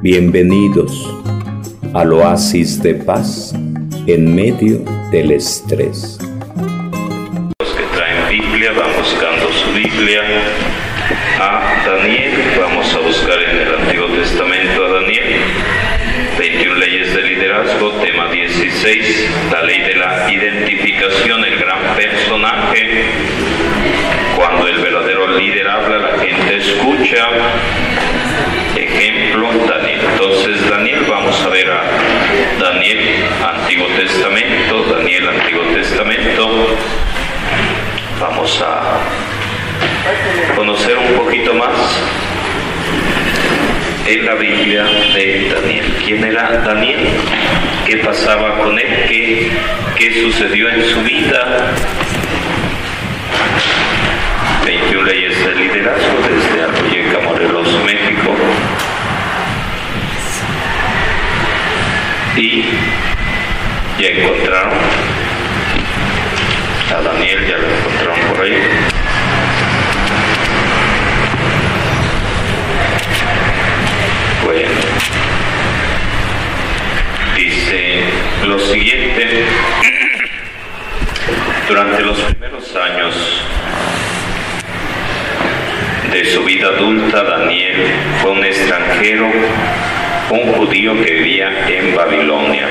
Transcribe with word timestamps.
Bienvenidos 0.00 1.12
al 1.92 2.12
oasis 2.12 2.80
de 2.80 2.94
paz 2.94 3.52
en 4.06 4.32
medio 4.32 4.78
del 5.10 5.32
estrés. 5.32 6.20
Los 7.58 7.70
que 7.70 7.82
traen 7.96 8.28
Biblia 8.30 8.70
van 8.74 8.96
buscando 8.96 9.52
su 9.52 9.72
Biblia 9.72 10.22
a 11.40 11.82
Daniel, 11.84 12.32
vamos 12.60 12.94
a 12.94 12.98
buscar 13.00 13.42
en 13.42 13.56
el 13.58 13.74
Antiguo 13.74 14.06
Testamento 14.06 14.86
a 14.86 15.00
Daniel. 15.00 15.40
21 16.38 16.74
leyes 16.76 17.14
de 17.16 17.22
liderazgo, 17.22 17.90
tema 18.00 18.30
16, 18.30 19.30
la 19.50 19.62
ley 19.62 19.80
de 19.80 19.96
la 19.96 20.32
identificación, 20.32 21.44
el 21.44 21.58
gran 21.58 21.96
personaje. 21.96 23.02
Cuando 24.36 24.68
el 24.68 24.78
verdadero 24.78 25.36
líder 25.36 25.66
habla, 25.66 25.98
la 25.98 26.18
gente 26.20 26.56
escucha. 26.56 27.26
Vamos 38.38 38.62
a 38.62 40.54
conocer 40.54 40.96
un 40.96 41.12
poquito 41.16 41.54
más 41.54 41.74
en 44.06 44.24
la 44.24 44.34
Biblia 44.34 44.84
de 44.84 45.52
Daniel. 45.52 45.92
¿Quién 46.04 46.22
era 46.22 46.58
Daniel? 46.64 47.00
¿Qué 47.84 47.96
pasaba 47.96 48.58
con 48.58 48.78
él? 48.78 49.06
¿Qué, 49.08 49.50
qué 49.96 50.22
sucedió 50.22 50.70
en 50.70 50.84
su 50.84 51.02
vida? 51.02 51.74
21 54.64 55.02
leyes 55.02 55.44
de 55.44 55.54
liderazgo 55.56 56.18
desde 56.28 56.62
Arroyeca, 56.62 57.18
Morelos, 57.24 57.68
México. 57.84 58.36
Y 62.36 62.66
ya 64.00 64.08
encontraron 64.10 64.78
a 66.90 67.02
Daniel, 67.02 67.46
ya 67.46 67.58
lo 67.58 67.68
encontraron 67.68 68.20
por 68.28 68.44
ahí. 68.44 68.56
Bueno, 74.44 74.68
dice 77.36 78.04
lo 78.46 78.58
siguiente, 78.58 79.44
durante 81.68 82.02
los 82.02 82.18
primeros 82.20 82.76
años 82.76 83.44
de 86.10 86.24
su 86.24 86.42
vida 86.44 86.68
adulta, 86.68 87.22
Daniel 87.22 87.92
fue 88.22 88.30
un 88.30 88.44
extranjero, 88.44 89.30
un 90.30 90.52
judío 90.54 90.94
que 91.02 91.12
vivía 91.12 91.68
en 91.68 91.94
Babilonia. 91.94 92.66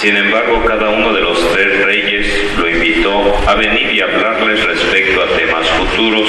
Sin 0.00 0.14
embargo, 0.14 0.62
cada 0.64 0.90
uno 0.90 1.12
de 1.14 1.22
los 1.22 1.52
tres 1.52 1.84
reyes 1.84 2.28
lo 2.58 2.68
invitó 2.68 3.34
a 3.48 3.54
venir 3.54 3.90
y 3.92 4.00
hablarles 4.00 4.62
respecto 4.62 5.22
a 5.22 5.26
temas 5.36 5.66
futuros. 5.70 6.28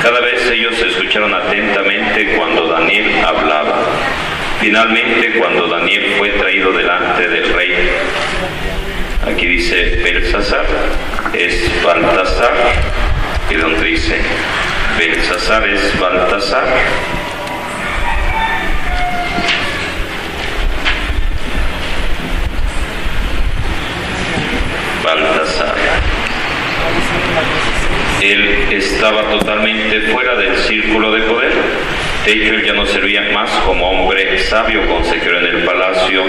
Cada 0.00 0.20
vez 0.20 0.48
ellos 0.48 0.80
escucharon 0.80 1.34
atentamente 1.34 2.36
cuando 2.36 2.68
Daniel 2.68 3.10
hablaba. 3.26 3.82
Finalmente, 4.60 5.38
cuando 5.40 5.66
Daniel 5.66 6.14
fue 6.18 6.30
traído 6.30 6.72
delante 6.72 7.28
del 7.28 7.52
rey, 7.52 7.74
aquí 9.26 9.46
dice 9.46 10.00
Belsasar, 10.02 10.64
es 11.34 11.70
Baltasar, 11.84 12.54
y 13.50 13.54
donde 13.54 13.84
dice 13.84 14.20
Belsasar 14.98 15.68
es 15.68 15.98
Baltasar. 15.98 16.66
Baltasar. 25.04 25.74
Él 28.20 28.66
estaba 28.70 29.22
totalmente 29.30 30.00
fuera 30.12 30.34
del 30.34 30.56
círculo 30.56 31.12
de 31.12 31.22
poder. 31.22 31.52
De 32.24 32.66
ya 32.66 32.74
no 32.74 32.84
servía 32.84 33.22
más 33.32 33.50
como 33.64 33.88
hombre 33.90 34.38
sabio 34.40 34.86
consejero 34.86 35.38
en 35.38 35.46
el 35.46 35.64
palacio. 35.64 36.24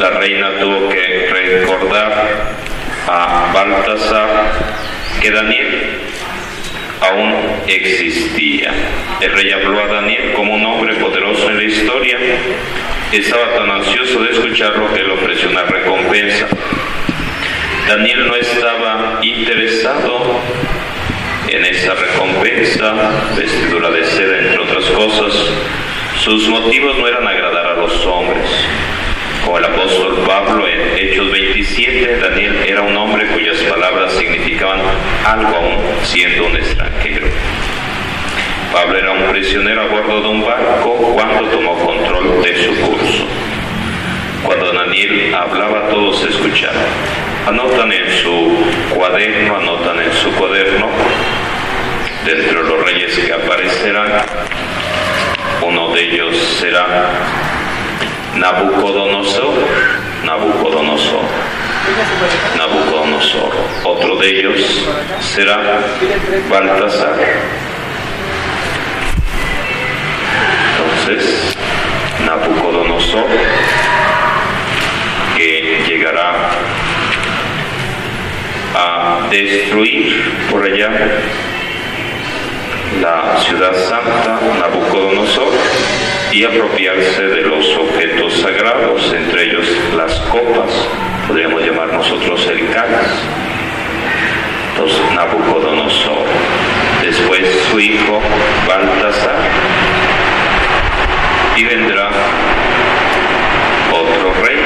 La 0.00 0.10
reina 0.10 0.58
tuvo 0.58 0.88
que 0.88 1.28
recordar 1.30 2.63
a 3.06 3.52
Baltasar 3.52 4.52
que 5.20 5.30
Daniel 5.30 6.00
aún 7.00 7.34
existía. 7.66 8.72
El 9.20 9.32
rey 9.32 9.50
habló 9.52 9.82
a 9.82 9.86
Daniel 9.86 10.32
como 10.34 10.54
un 10.54 10.64
hombre 10.64 10.94
poderoso 10.94 11.50
en 11.50 11.56
la 11.58 11.64
historia. 11.64 12.18
Estaba 13.12 13.54
tan 13.54 13.70
ansioso 13.70 14.22
de 14.22 14.30
escucharlo 14.30 14.92
que 14.92 15.02
le 15.02 15.12
ofreció 15.12 15.50
una 15.50 15.62
recompensa. 15.64 16.46
Daniel 17.88 18.26
no 18.26 18.36
estaba 18.36 19.18
interesado 19.22 20.40
en 21.48 21.64
esa 21.66 21.94
recompensa, 21.94 22.94
vestidura 23.36 23.90
de 23.90 24.04
seda, 24.04 24.38
entre 24.38 24.58
otras 24.58 24.84
cosas. 24.86 25.50
Sus 26.16 26.48
motivos 26.48 26.98
no 26.98 27.06
eran 27.06 27.26
agradar 27.26 27.66
a 27.66 27.74
los 27.74 28.06
hombres. 28.06 28.48
Como 29.44 29.58
el 29.58 29.64
apóstol 29.64 30.24
Pablo 30.26 30.66
en 30.66 30.96
Hechos 30.96 31.30
27, 31.30 32.16
Daniel 32.16 32.64
era 32.66 32.80
un 32.80 32.96
hombre 32.96 33.26
cuyas 33.26 33.58
palabras 33.58 34.12
significaban 34.14 34.80
algo 35.24 35.56
aún 35.56 35.76
siendo 36.02 36.46
un 36.46 36.56
extranjero. 36.56 37.26
Pablo 38.72 38.98
era 38.98 39.12
un 39.12 39.24
prisionero 39.30 39.82
a 39.82 39.86
bordo 39.86 40.22
de 40.22 40.28
un 40.28 40.44
barco 40.46 40.96
cuando 41.14 41.42
tomó 41.50 41.74
control 41.78 42.42
de 42.42 42.64
su 42.64 42.74
curso. 42.80 43.26
Cuando 44.44 44.72
Daniel 44.72 45.34
hablaba 45.34 45.88
todos 45.90 46.24
escuchaban. 46.24 46.76
Anotan 47.46 47.92
en 47.92 48.10
su 48.22 48.56
cuaderno, 48.94 49.56
anotan 49.56 50.00
en 50.00 50.12
su 50.14 50.32
cuaderno, 50.32 50.88
dentro 52.24 52.62
de 52.62 52.68
los 52.70 52.84
reyes 52.86 53.18
que 53.18 53.32
aparecerán, 53.32 54.10
uno 55.60 55.92
de 55.92 56.02
ellos 56.02 56.36
será 56.58 57.53
Nabucodonosor, 58.36 59.54
Nabucodonosor, 60.24 61.24
Nabucodonosor. 62.56 63.52
Otro 63.84 64.16
de 64.16 64.28
ellos 64.28 64.88
será 65.20 65.80
Baltasar. 66.50 67.16
Entonces, 70.72 71.56
Nabucodonosor, 72.26 73.26
que 75.36 75.84
llegará 75.86 76.50
a 78.74 79.28
destruir 79.30 80.48
por 80.50 80.64
allá 80.64 80.90
la 83.00 83.38
ciudad 83.40 83.74
santa, 83.74 84.40
Nabucodonosor, 84.58 85.52
y 86.34 86.44
apropiarse 86.44 87.22
de 87.22 87.42
los 87.42 87.66
objetos 87.76 88.34
sagrados, 88.40 89.14
entre 89.14 89.44
ellos 89.44 89.66
las 89.96 90.12
copas, 90.30 90.72
podríamos 91.26 91.62
llamar 91.62 91.92
nosotros 91.92 92.46
el 92.48 92.68
cáliz. 92.70 93.24
Entonces, 94.74 95.00
Nabucodonosor. 95.14 96.26
Después 97.00 97.40
su 97.70 97.78
hijo 97.78 98.20
Baltasar. 98.66 99.36
Y 101.56 101.64
vendrá 101.64 102.08
otro 103.92 104.34
rey, 104.44 104.58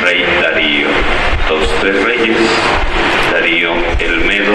rey 0.00 0.24
Darío. 0.40 0.88
Los 1.50 1.68
tres 1.80 2.02
reyes, 2.02 2.36
Darío 3.30 3.72
el 3.98 4.20
Medo, 4.22 4.54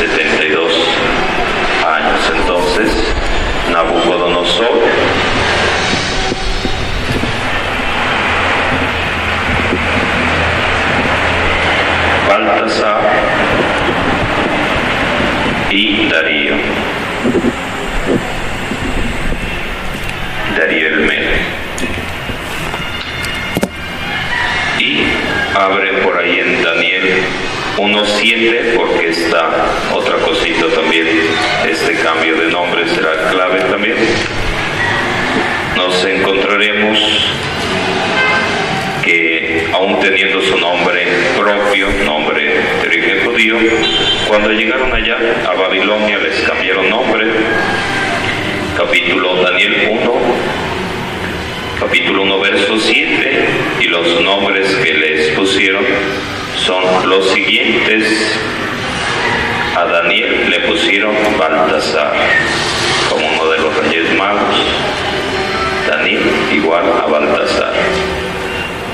72 0.00 0.72
años. 1.86 2.32
Entonces, 2.34 2.90
Nabucodonosor 3.70 4.80
Y 15.70 16.08
Darío. 16.08 16.54
Darío 20.56 20.86
el 20.86 21.00
Medo. 21.00 21.30
Y 24.78 25.02
abre 25.54 25.92
por 26.04 26.16
ahí 26.16 26.38
en 26.38 26.62
Daniel 26.62 27.22
1.7 27.76 28.76
porque 28.76 29.08
está 29.08 29.50
otra 29.92 30.18
cosita 30.18 30.66
también, 30.74 31.08
este 31.68 31.94
cambio 31.96 32.36
de 32.36 32.52
nombre 32.52 32.88
será 32.88 33.30
clave 33.30 33.60
también. 33.62 33.96
Nos 35.76 36.04
encontraremos 36.04 37.49
aún 39.72 40.00
teniendo 40.00 40.40
su 40.42 40.56
nombre 40.58 41.06
propio, 41.36 41.88
nombre 42.04 42.42
de 42.82 42.88
origen 42.88 43.24
judío, 43.24 43.56
Cuando 44.28 44.50
llegaron 44.50 44.92
allá 44.92 45.16
a 45.48 45.54
Babilonia 45.54 46.18
les 46.18 46.40
cambiaron 46.40 46.88
nombre. 46.88 47.26
Capítulo 48.76 49.42
Daniel 49.42 49.88
1, 49.90 50.12
capítulo 51.80 52.22
1, 52.22 52.40
verso 52.40 52.78
7, 52.78 53.48
y 53.80 53.84
los 53.84 54.20
nombres 54.22 54.68
que 54.76 54.94
les 54.94 55.28
pusieron 55.36 55.84
son 56.56 57.08
los 57.08 57.30
siguientes. 57.30 58.38
A 59.76 59.84
Daniel 59.84 60.50
le 60.50 60.60
pusieron 60.60 61.14
Baltasar, 61.38 62.12
como 63.10 63.26
uno 63.26 63.50
de 63.50 63.58
los 63.58 63.76
reyes 63.76 64.14
magos. 64.16 64.64
Daniel 65.88 66.22
igual 66.52 66.84
a 67.02 67.06
Baltasar. 67.06 68.19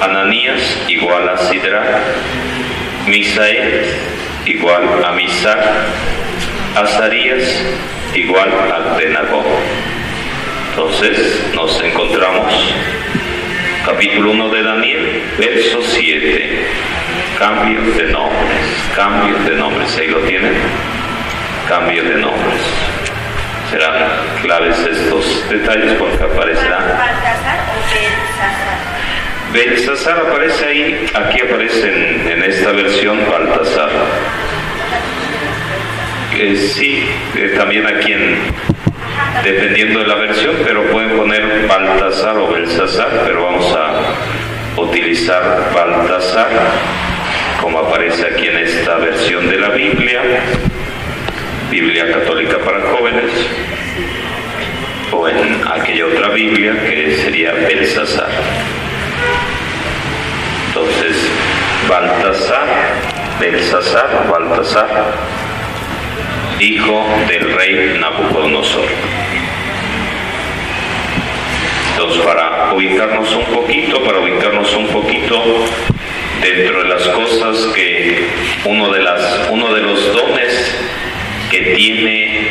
Ananías 0.01 0.85
igual 0.89 1.29
a 1.29 1.37
Sidra. 1.39 1.83
Misael 3.07 3.85
igual 4.45 5.05
a 5.05 5.13
Misar. 5.13 5.87
Azarías 6.77 7.63
igual 8.15 8.53
a 8.53 8.93
Abdenagó. 8.93 9.45
Entonces 10.71 11.51
nos 11.55 11.83
encontramos 11.83 12.75
capítulo 13.87 14.33
1 14.33 14.49
de 14.51 14.63
Daniel, 14.63 15.23
verso 15.39 15.81
7. 15.83 16.67
Cambio 17.39 17.81
de 17.81 18.05
nombres, 18.13 18.61
cambio 18.95 19.39
de 19.39 19.57
nombres. 19.57 19.97
Ahí 19.97 20.09
lo 20.09 20.21
tienen. 20.21 20.55
Cambio 21.69 22.03
de 22.03 22.17
nombres. 22.17 22.61
Serán 23.71 23.95
claves 24.43 24.79
estos 24.79 25.49
detalles 25.49 25.93
porque 25.99 26.23
aparecerá. 26.23 26.97
Belsasar 29.57 30.19
aparece 30.19 30.67
ahí, 30.67 31.07
aquí 31.15 31.41
aparece 31.41 31.89
en, 31.89 32.43
esta 32.43 32.73
versión 32.73 33.19
Baltasar. 33.27 33.89
Eh, 36.37 36.57
sí, 36.57 37.09
también 37.57 37.87
aquí 37.87 38.13
en, 38.13 38.37
dependiendo 39.43 40.01
de 40.01 40.09
la 40.09 40.17
versión, 40.17 40.57
pero 40.63 40.83
pueden 40.93 41.17
poner 41.17 41.67
Baltasar 41.67 42.37
o 42.37 42.53
Belsasar, 42.53 43.23
pero 43.25 43.45
vamos 43.45 43.75
a 43.75 44.79
utilizar 44.79 45.73
Baltasar, 45.75 46.49
como 47.63 47.79
aparece 47.79 48.27
aquí 48.27 48.49
en 48.49 48.59
esta 48.59 48.97
versión 48.97 49.49
de 49.49 49.57
la 49.57 49.71
Biblia, 49.71 50.21
Biblia 51.71 52.13
Católica 52.13 52.59
para 52.59 52.83
jóvenes, 52.93 53.33
o 55.13 55.27
en 55.27 55.63
aquella 55.67 56.07
otra 56.09 56.29
Biblia 56.29 56.75
que 56.87 57.17
sería 57.17 57.53
Belsasar. 57.53 58.76
Entonces, 60.77 61.17
Baltasar, 61.89 62.67
Belsasar, 63.41 64.29
Baltasar, 64.31 65.07
hijo 66.61 67.07
del 67.27 67.55
rey 67.55 67.99
Nabucodonosor. 67.99 68.85
Entonces, 71.93 72.23
para 72.27 72.75
ubicarnos 72.75 73.35
un 73.37 73.45
poquito, 73.47 74.05
para 74.05 74.19
ubicarnos 74.19 74.75
un 74.75 74.89
poquito 74.89 75.43
dentro 76.43 76.83
de 76.83 76.89
las 76.91 77.09
cosas 77.09 77.57
que 77.75 78.29
uno 78.67 78.93
de, 78.93 79.01
las, 79.01 79.49
uno 79.51 79.73
de 79.73 79.81
los 79.81 80.13
dones 80.13 80.77
que 81.51 81.75
tiene 81.75 82.51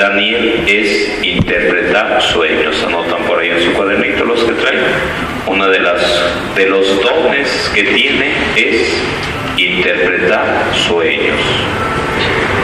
Daniel 0.00 0.64
es 0.66 1.22
interpretar 1.22 2.22
sueños. 2.22 2.82
Anotan 2.86 3.22
por 3.24 3.38
ahí 3.38 3.50
en 3.50 3.60
su 3.60 3.72
cuadernito 3.74 4.24
los 4.24 4.42
que 4.44 4.52
traen. 4.52 4.80
Uno 5.46 5.68
de, 5.68 5.78
de 6.56 6.66
los 6.70 7.02
dones 7.02 7.70
que 7.74 7.82
tiene 7.82 8.32
es 8.56 8.98
interpretar 9.58 10.70
sueños. 10.88 11.36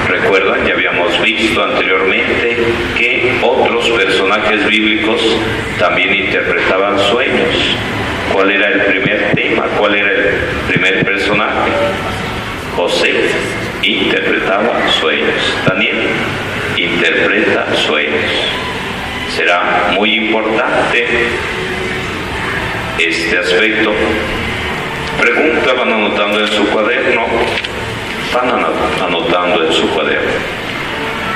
Recuerdan, 0.09 0.67
ya 0.67 0.73
habíamos 0.73 1.21
visto 1.21 1.62
anteriormente 1.62 2.56
que 2.97 3.38
otros 3.43 3.91
personajes 3.91 4.67
bíblicos 4.67 5.21
también 5.79 6.15
interpretaban 6.15 6.99
sueños. 6.99 7.77
¿Cuál 8.33 8.50
era 8.50 8.69
el 8.69 8.81
primer 8.87 9.33
tema? 9.35 9.65
¿Cuál 9.79 9.94
era 9.94 10.11
el 10.11 10.25
primer 10.69 11.05
personaje? 11.05 11.71
José 12.75 13.12
interpretaba 13.83 14.91
sueños. 14.91 15.55
Daniel 15.67 15.97
interpreta 16.76 17.75
sueños. 17.75 18.31
Será 19.34 19.93
muy 19.94 20.14
importante 20.14 21.06
este 22.99 23.38
aspecto. 23.38 23.93
Pregunta, 25.20 25.73
van 25.73 25.93
anotando 25.93 26.40
en 26.40 26.49
su 26.49 26.67
cuaderno, 26.69 27.26
van 28.34 28.50
anotando 29.02 29.64
en 29.64 29.73
su 29.73 29.88
cuaderno. 29.90 30.31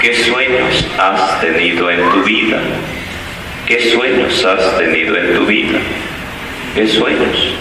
¿Qué 0.01 0.15
sueños 0.15 0.87
has 0.99 1.41
tenido 1.41 1.91
en 1.91 2.01
tu 2.11 2.23
vida? 2.23 2.59
¿Qué 3.67 3.91
sueños 3.91 4.45
has 4.45 4.79
tenido 4.79 5.17
en 5.17 5.35
tu 5.35 5.47
vida? 5.47 5.79
¿Qué 6.75 6.87
sueños? 6.89 7.55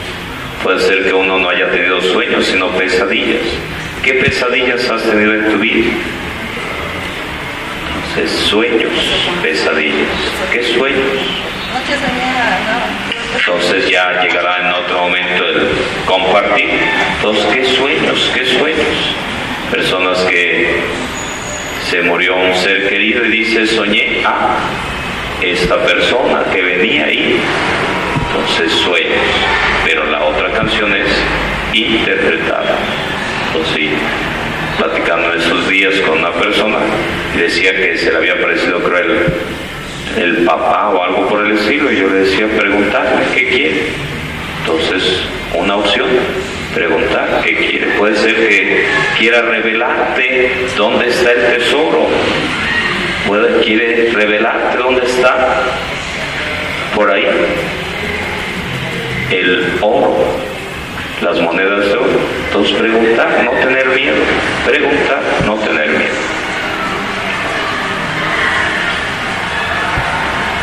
Puede 0.64 0.80
ser 0.80 1.04
que 1.06 1.14
uno 1.14 1.40
no 1.40 1.50
haya 1.50 1.70
tenido 1.70 2.02
sueños, 2.02 2.46
sino 2.46 2.70
pesadillas. 2.72 3.42
¿Qué 4.04 4.14
pesadillas 4.16 4.90
has 4.90 5.04
tenido 5.04 5.34
en 5.34 5.52
tu 5.52 5.58
vida? 5.58 5.92
Sueños, 8.28 8.92
pesadillas. 9.42 10.10
¿Qué 10.52 10.62
sueños? 10.64 11.42
Entonces 13.38 13.90
ya 13.90 14.22
llegará 14.22 14.60
en 14.60 14.74
otro 14.74 15.04
momento 15.04 15.46
el 15.46 15.68
compartir. 16.06 16.70
Entonces, 17.16 17.46
¿qué 17.54 17.66
sueños? 17.66 18.32
¿Qué 18.34 18.46
sueños? 18.46 19.16
Personas 19.72 20.20
que 20.26 20.82
se 21.90 22.02
murió 22.02 22.36
un 22.36 22.54
ser 22.56 22.90
querido 22.90 23.24
y 23.26 23.30
dice, 23.30 23.66
soñé 23.68 24.24
a 24.26 24.58
esta 25.42 25.78
persona 25.78 26.44
que 26.52 26.62
venía 26.62 27.06
ahí. 27.06 27.40
Entonces, 28.28 28.72
sueños. 28.80 29.22
Pero 29.86 30.06
la 30.06 30.24
otra 30.24 30.52
canción 30.52 30.94
es 30.94 31.08
interpretada. 31.74 32.78
Entonces, 33.48 33.92
platicando 34.80 35.34
en 35.34 35.40
esos 35.40 35.70
días 35.70 35.94
con 36.02 36.20
una 36.20 36.32
persona 36.32 36.78
y 37.36 37.40
decía 37.40 37.76
que 37.76 37.98
se 37.98 38.12
le 38.12 38.18
había 38.18 38.42
parecido 38.42 38.82
cruel 38.82 39.26
el 40.18 40.46
papá 40.46 40.90
o 40.90 41.04
algo 41.04 41.28
por 41.28 41.46
el 41.46 41.52
estilo. 41.52 41.92
Y 41.92 41.98
yo 41.98 42.08
le 42.08 42.20
decía 42.22 42.48
preguntarle 42.58 43.26
qué 43.34 43.50
quiere 43.50 43.82
entonces 44.62 45.22
una 45.54 45.76
opción 45.78 46.08
preguntar 46.74 47.42
qué 47.44 47.56
quiere 47.56 47.88
puede 47.98 48.16
ser 48.16 48.36
que 48.36 48.86
quiera 49.18 49.42
revelarte 49.42 50.52
dónde 50.78 51.08
está 51.08 51.32
el 51.32 51.58
tesoro. 51.58 52.08
Puede 53.28 53.62
quiere 53.64 54.12
revelarte 54.12 54.78
dónde 54.78 55.06
está. 55.06 55.64
Por 56.96 57.12
ahí 57.12 57.26
el 59.32 59.78
oro 59.82 60.49
las 61.22 61.40
monedas 61.42 61.86
de 61.86 61.98
oro. 61.98 62.20
Entonces 62.48 62.78
preguntar 62.78 63.44
no 63.44 63.52
tener 63.52 63.88
miedo. 63.88 64.16
Preguntar 64.66 65.22
no 65.46 65.56
tener 65.56 65.90
miedo. 65.90 66.14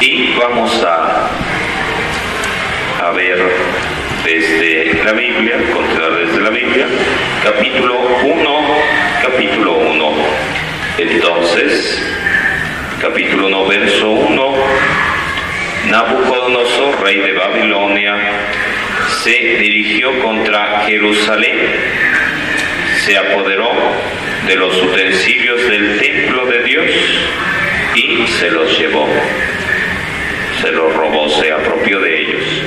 Y 0.00 0.34
vamos 0.38 0.84
a, 0.84 1.28
a 3.06 3.10
ver 3.12 3.38
desde 4.25 5.04
la 5.04 5.12
Biblia, 5.12 5.56
continuar 5.72 6.12
desde 6.14 6.40
la 6.40 6.50
Biblia, 6.50 6.86
capítulo 7.42 7.94
1, 8.22 8.58
capítulo 9.22 9.78
1. 9.78 10.12
Entonces, 10.98 12.02
capítulo 13.00 13.46
1, 13.48 13.66
verso 13.66 14.10
1, 14.10 14.54
Nabucodonosor, 15.90 17.02
rey 17.02 17.20
de 17.20 17.32
Babilonia, 17.32 18.16
se 19.26 19.56
dirigió 19.59 20.23
contra 20.23 20.85
Jerusalén, 20.87 21.59
se 23.04 23.18
apoderó 23.18 23.73
de 24.47 24.54
los 24.54 24.80
utensilios 24.80 25.68
del 25.68 25.99
templo 25.99 26.47
de 26.47 26.62
Dios 26.62 26.87
y 27.97 28.25
se 28.38 28.52
los 28.52 28.78
llevó 28.78 29.09
se 30.62 30.71
los 30.71 30.95
robó, 30.95 31.28
se 31.28 31.52
apropió 31.52 32.00
de 32.00 32.21
ellos. 32.21 32.62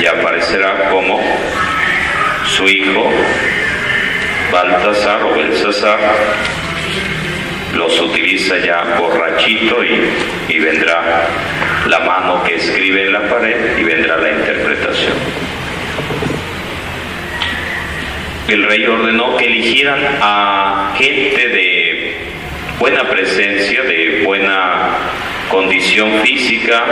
Y 0.00 0.06
aparecerá 0.06 0.88
como 0.90 1.20
su 2.46 2.68
hijo 2.68 3.10
Baltasar 4.52 5.20
o 5.24 5.34
Belsasar 5.34 5.98
los 7.84 8.00
utiliza 8.00 8.56
ya 8.58 8.96
borrachito 8.98 9.84
y, 9.84 10.54
y 10.54 10.58
vendrá 10.58 11.28
la 11.86 12.00
mano 12.00 12.42
que 12.42 12.54
escribe 12.54 13.02
en 13.02 13.12
la 13.12 13.28
pared 13.28 13.78
y 13.78 13.82
vendrá 13.82 14.16
la 14.16 14.30
interpretación. 14.30 15.12
El 18.48 18.62
rey 18.64 18.86
ordenó 18.86 19.36
que 19.36 19.44
eligieran 19.46 19.98
a 20.22 20.94
gente 20.96 21.48
de 21.48 22.14
buena 22.78 23.04
presencia, 23.08 23.82
de 23.82 24.22
buena 24.24 24.96
condición 25.50 26.20
física, 26.22 26.84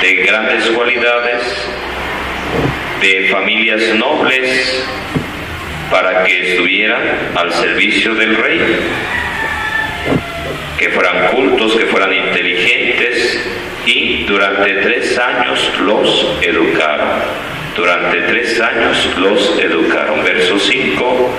de 0.00 0.14
grandes 0.22 0.66
cualidades, 0.68 1.42
de 3.02 3.28
familias 3.30 3.94
nobles, 3.94 4.86
para 5.90 6.24
que 6.24 6.52
estuvieran 6.52 7.02
al 7.34 7.52
servicio 7.52 8.14
del 8.14 8.36
rey, 8.36 8.60
que 10.84 10.90
fueran 10.90 11.28
cultos, 11.28 11.76
que 11.76 11.86
fueran 11.86 12.12
inteligentes 12.12 13.42
y 13.86 14.24
durante 14.24 14.70
tres 14.82 15.18
años 15.18 15.72
los 15.80 16.38
educaron. 16.42 17.08
Durante 17.74 18.20
tres 18.22 18.60
años 18.60 19.16
los 19.16 19.58
educaron. 19.58 20.22
Verso 20.22 20.58
5, 20.58 21.30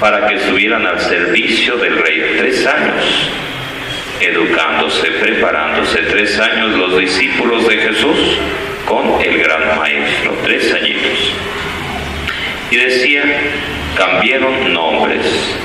para 0.00 0.26
que 0.26 0.34
estuvieran 0.34 0.84
al 0.84 0.98
servicio 0.98 1.76
del 1.76 1.96
rey. 1.96 2.34
Tres 2.38 2.66
años 2.66 3.30
educándose, 4.20 5.12
preparándose. 5.12 5.98
Tres 5.98 6.36
años 6.40 6.76
los 6.76 6.98
discípulos 6.98 7.68
de 7.68 7.76
Jesús 7.76 8.40
con 8.84 9.20
el 9.22 9.38
gran 9.38 9.78
maestro. 9.78 10.32
Tres 10.42 10.74
añitos. 10.74 11.34
Y 12.72 12.76
decía, 12.76 13.22
cambiaron 13.96 14.74
nombres. 14.74 15.56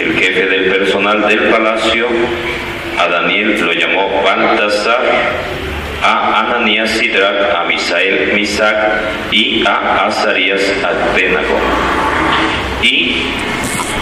El 0.00 0.18
jefe 0.18 0.46
del 0.46 0.70
personal 0.70 1.28
del 1.28 1.50
palacio, 1.50 2.08
a 2.98 3.06
Daniel 3.06 3.60
lo 3.60 3.72
llamó 3.74 4.22
Baltasar, 4.22 5.02
a 6.02 6.40
Ananías 6.40 6.88
Sidrak, 6.88 7.54
a 7.54 7.64
Misael 7.64 8.32
Misac 8.32 8.76
y 9.30 9.62
a 9.66 10.06
Azarías 10.06 10.62
Abdenago. 10.82 11.58
Y 12.80 13.26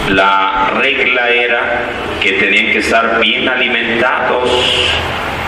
la 0.07 0.71
regla 0.77 1.29
era 1.31 1.89
que 2.21 2.31
tenían 2.31 2.67
que 2.67 2.77
estar 2.77 3.19
bien 3.19 3.49
alimentados, 3.49 4.93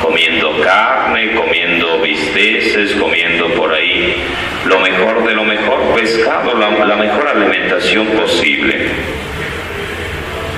comiendo 0.02 0.60
carne, 0.60 1.32
comiendo 1.32 2.02
bisteces, 2.02 2.92
comiendo 2.96 3.48
por 3.54 3.74
ahí 3.74 4.22
lo 4.66 4.82
mejor 4.82 5.26
de 5.26 5.34
lo 5.34 5.46
mejor, 5.46 5.96
pescado, 5.96 6.58
la, 6.58 6.72
la 6.86 6.96
mejor 6.98 7.26
alimentación 7.26 8.06
posible. 8.08 8.90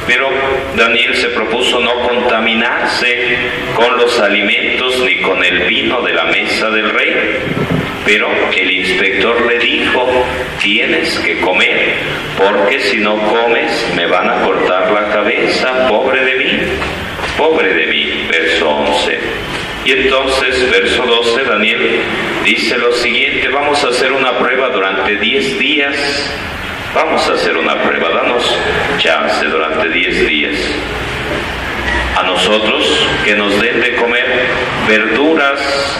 Pero 0.08 0.30
Daniel 0.76 1.16
se 1.16 1.30
propuso 1.30 1.80
no 1.80 2.08
contaminarse 2.08 3.38
con 3.76 3.98
los 3.98 4.20
alimentos 4.20 5.00
ni 5.06 5.22
con 5.22 5.44
el 5.44 5.60
vino 5.64 6.02
de 6.02 6.14
la 6.14 6.26
mesa 6.26 6.70
del 6.70 6.90
rey. 6.90 7.14
Pero 8.06 8.28
el 8.52 8.72
inspector 8.72 9.46
le 9.46 9.60
dijo, 9.60 10.26
tienes 10.62 11.18
que 11.20 11.40
comer, 11.40 11.94
porque 12.38 12.82
si 12.82 12.98
no 12.98 13.18
comes 13.18 13.94
me 13.96 14.06
van 14.08 14.30
a 14.30 14.42
cortar 14.42 14.92
la 14.92 15.10
cabeza, 15.10 15.88
pobre 15.88 16.26
de 16.26 16.36
mí, 16.36 16.50
pobre 17.38 17.74
de 17.74 17.88
mí, 17.88 18.28
verso 18.30 18.70
11. 18.70 19.20
Y 19.86 19.92
entonces, 19.92 20.70
verso 20.70 21.04
12, 21.06 21.44
Daniel 21.44 22.02
dice 22.44 22.78
lo 22.78 22.92
siguiente, 22.92 23.48
vamos 23.48 23.82
a 23.84 23.88
hacer 23.88 24.12
una 24.12 24.38
prueba 24.38 24.70
durante 24.70 25.16
10 25.16 25.60
días 25.60 26.34
Vamos 26.96 27.28
a 27.28 27.34
hacer 27.34 27.58
una 27.58 27.82
prueba, 27.82 28.10
danos 28.10 28.56
chance 29.00 29.46
durante 29.46 29.90
10 29.90 30.28
días. 30.28 30.56
A 32.16 32.22
nosotros 32.22 33.10
que 33.26 33.36
nos 33.36 33.60
den 33.60 33.82
de 33.82 33.96
comer 33.96 34.26
verduras 34.88 36.00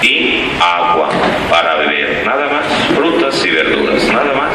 y 0.00 0.50
agua 0.58 1.10
para 1.50 1.74
beber, 1.76 2.22
nada 2.24 2.48
más, 2.48 2.64
frutas 2.96 3.44
y 3.44 3.50
verduras, 3.50 4.02
nada 4.04 4.32
más. 4.32 4.54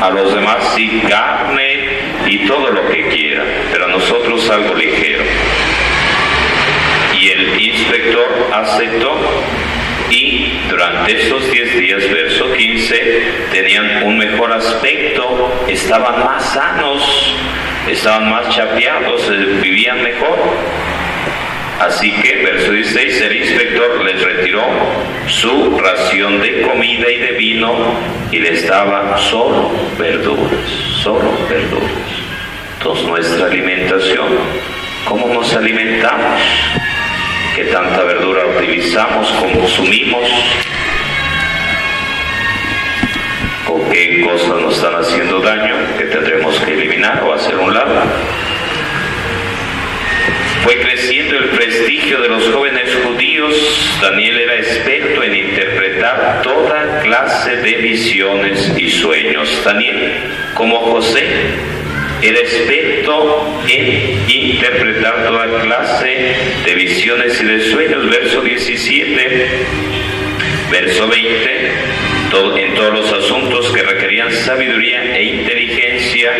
A 0.00 0.10
los 0.10 0.32
demás 0.32 0.58
sí 0.76 1.02
carne 1.08 1.80
y 2.26 2.46
todo 2.46 2.70
lo 2.70 2.88
que 2.88 3.08
quieran, 3.08 3.46
pero 3.72 3.86
a 3.86 3.88
nosotros 3.88 4.48
algo 4.48 4.74
ligero. 4.76 5.24
Y 7.20 7.30
el 7.30 7.60
inspector 7.60 8.48
aceptó 8.52 9.18
durante 10.70 11.26
esos 11.26 11.50
10 11.50 11.78
días, 11.78 12.10
verso 12.10 12.52
15, 12.52 13.22
tenían 13.52 14.04
un 14.04 14.18
mejor 14.18 14.52
aspecto, 14.52 15.52
estaban 15.68 16.24
más 16.24 16.44
sanos, 16.52 17.36
estaban 17.88 18.30
más 18.30 18.48
chapeados, 18.54 19.28
eh, 19.30 19.58
vivían 19.60 20.02
mejor. 20.02 20.38
Así 21.80 22.12
que, 22.12 22.42
verso 22.44 22.72
16, 22.72 23.20
el 23.22 23.36
inspector 23.36 24.04
les 24.04 24.22
retiró 24.22 24.62
su 25.26 25.78
ración 25.78 26.40
de 26.40 26.62
comida 26.62 27.10
y 27.10 27.18
de 27.18 27.32
vino 27.32 27.72
y 28.30 28.38
les 28.38 28.66
daba 28.66 29.16
solo 29.18 29.72
verduras, 29.98 30.70
solo 31.02 31.32
verduras. 31.48 31.90
Entonces 32.78 33.06
nuestra 33.06 33.46
alimentación, 33.46 34.28
¿cómo 35.06 35.28
nos 35.28 35.54
alimentamos? 35.54 36.40
Que 37.60 37.66
tanta 37.66 38.02
verdura 38.04 38.46
utilizamos, 38.46 39.30
consumimos, 39.32 40.26
o 43.68 43.90
qué 43.90 44.22
cosas 44.22 44.62
nos 44.62 44.76
están 44.76 44.94
haciendo 44.94 45.40
daño 45.40 45.74
que 45.98 46.04
tendremos 46.04 46.58
que 46.60 46.72
eliminar 46.72 47.22
o 47.22 47.34
hacer 47.34 47.56
un 47.56 47.74
lado. 47.74 48.02
Fue 50.64 50.80
creciendo 50.80 51.36
el 51.36 51.50
prestigio 51.50 52.22
de 52.22 52.28
los 52.28 52.48
jóvenes 52.48 52.96
judíos. 53.04 53.98
Daniel 54.00 54.38
era 54.38 54.56
experto 54.56 55.22
en 55.22 55.34
interpretar 55.34 56.40
toda 56.42 57.00
clase 57.00 57.56
de 57.56 57.74
visiones 57.74 58.72
y 58.78 58.88
sueños. 58.88 59.62
Daniel, 59.66 60.14
como 60.54 60.78
José, 60.78 61.26
era 62.22 62.38
experto 62.38 63.46
en 63.68 64.20
interpretar 64.28 65.26
toda 65.26 65.62
clase 65.62 66.34
de 66.64 66.74
visiones 66.74 67.40
y 67.40 67.44
de 67.44 67.60
sueños. 67.60 68.10
Verso 68.10 68.42
17, 68.42 69.48
verso 70.70 71.08
20, 71.08 71.72
en 72.56 72.74
todos 72.74 72.92
los 72.92 73.12
asuntos 73.12 73.72
que 73.72 73.82
requerían 73.82 74.30
sabiduría 74.32 75.16
e 75.16 75.24
inteligencia, 75.24 76.30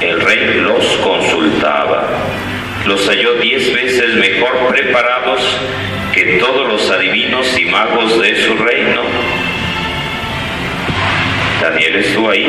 el 0.00 0.20
rey 0.20 0.60
los 0.60 0.84
consultaba. 0.98 2.08
Los 2.84 3.08
halló 3.08 3.34
diez 3.34 3.72
veces 3.72 4.14
mejor 4.14 4.68
preparados 4.68 5.60
que 6.14 6.38
todos 6.38 6.68
los 6.68 6.90
adivinos 6.90 7.58
y 7.58 7.64
magos 7.64 8.20
de 8.20 8.36
su 8.42 8.54
reino 8.56 9.02
Daniel 11.60 11.96
estuvo 11.96 12.30
ahí 12.30 12.46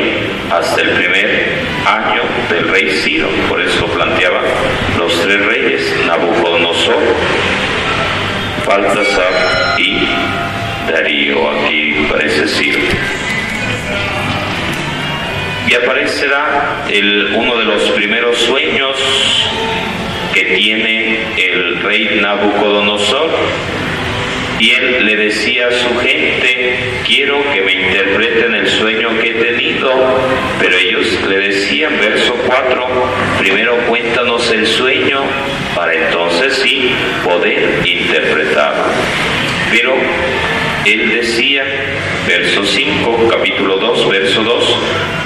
hasta 0.50 0.82
el 0.82 0.90
primer 0.90 1.48
año 1.86 2.22
del 2.50 2.68
rey 2.68 2.90
Ciro, 2.90 3.28
por 3.48 3.60
eso 3.60 3.86
planteaba 3.86 4.42
los 4.98 5.22
tres 5.22 5.44
reyes, 5.46 5.94
Nabucodonosor, 6.06 7.02
Baltasar 8.66 9.78
y 9.78 10.08
Darío, 10.90 11.50
aquí 11.50 12.06
parece 12.10 12.46
Ciro. 12.48 12.80
Y 15.66 15.74
aparecerá 15.74 16.84
el, 16.90 17.34
uno 17.34 17.56
de 17.56 17.64
los 17.64 17.90
primeros 17.90 18.38
sueños 18.38 19.50
que 20.34 20.44
tiene 20.44 21.18
el 21.36 21.82
rey 21.82 22.18
Nabucodonosor 22.20 23.30
él 24.78 25.06
le 25.06 25.16
decía 25.16 25.68
a 25.68 25.72
su 25.72 25.98
gente, 25.98 26.76
quiero 27.06 27.42
que 27.52 27.60
me 27.62 27.72
interpreten 27.72 28.54
el 28.54 28.68
sueño 28.68 29.10
que 29.20 29.30
he 29.30 29.34
tenido, 29.34 29.90
pero 30.60 30.76
ellos 30.76 31.18
le 31.28 31.38
decían, 31.38 31.98
verso 32.00 32.34
4, 32.46 32.86
primero 33.38 33.76
cuéntanos 33.88 34.50
el 34.52 34.66
sueño 34.66 35.22
para 35.74 35.94
entonces 35.94 36.54
sí 36.62 36.92
poder 37.24 37.80
interpretarlo. 37.84 38.84
Pero 39.70 39.94
él 40.84 41.10
decía, 41.10 41.64
verso 42.26 42.64
5, 42.64 43.28
capítulo 43.30 43.76
2, 43.78 44.08
verso 44.08 44.42
2, 44.42 44.78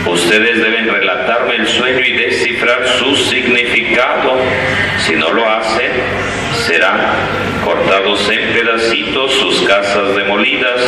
ustedes 0.07 0.63
deben 0.63 0.89
relatarme 0.89 1.57
el 1.57 1.67
sueño 1.67 2.01
y 2.01 2.13
descifrar 2.13 2.87
su 2.99 3.15
significado. 3.17 4.37
Si 4.99 5.15
no 5.15 5.33
lo 5.33 5.49
hacen, 5.49 5.91
serán 6.67 7.52
cortados 7.73 8.29
en 8.29 8.53
pedacitos, 8.53 9.33
sus 9.33 9.63
casas 9.63 10.15
demolidas, 10.15 10.81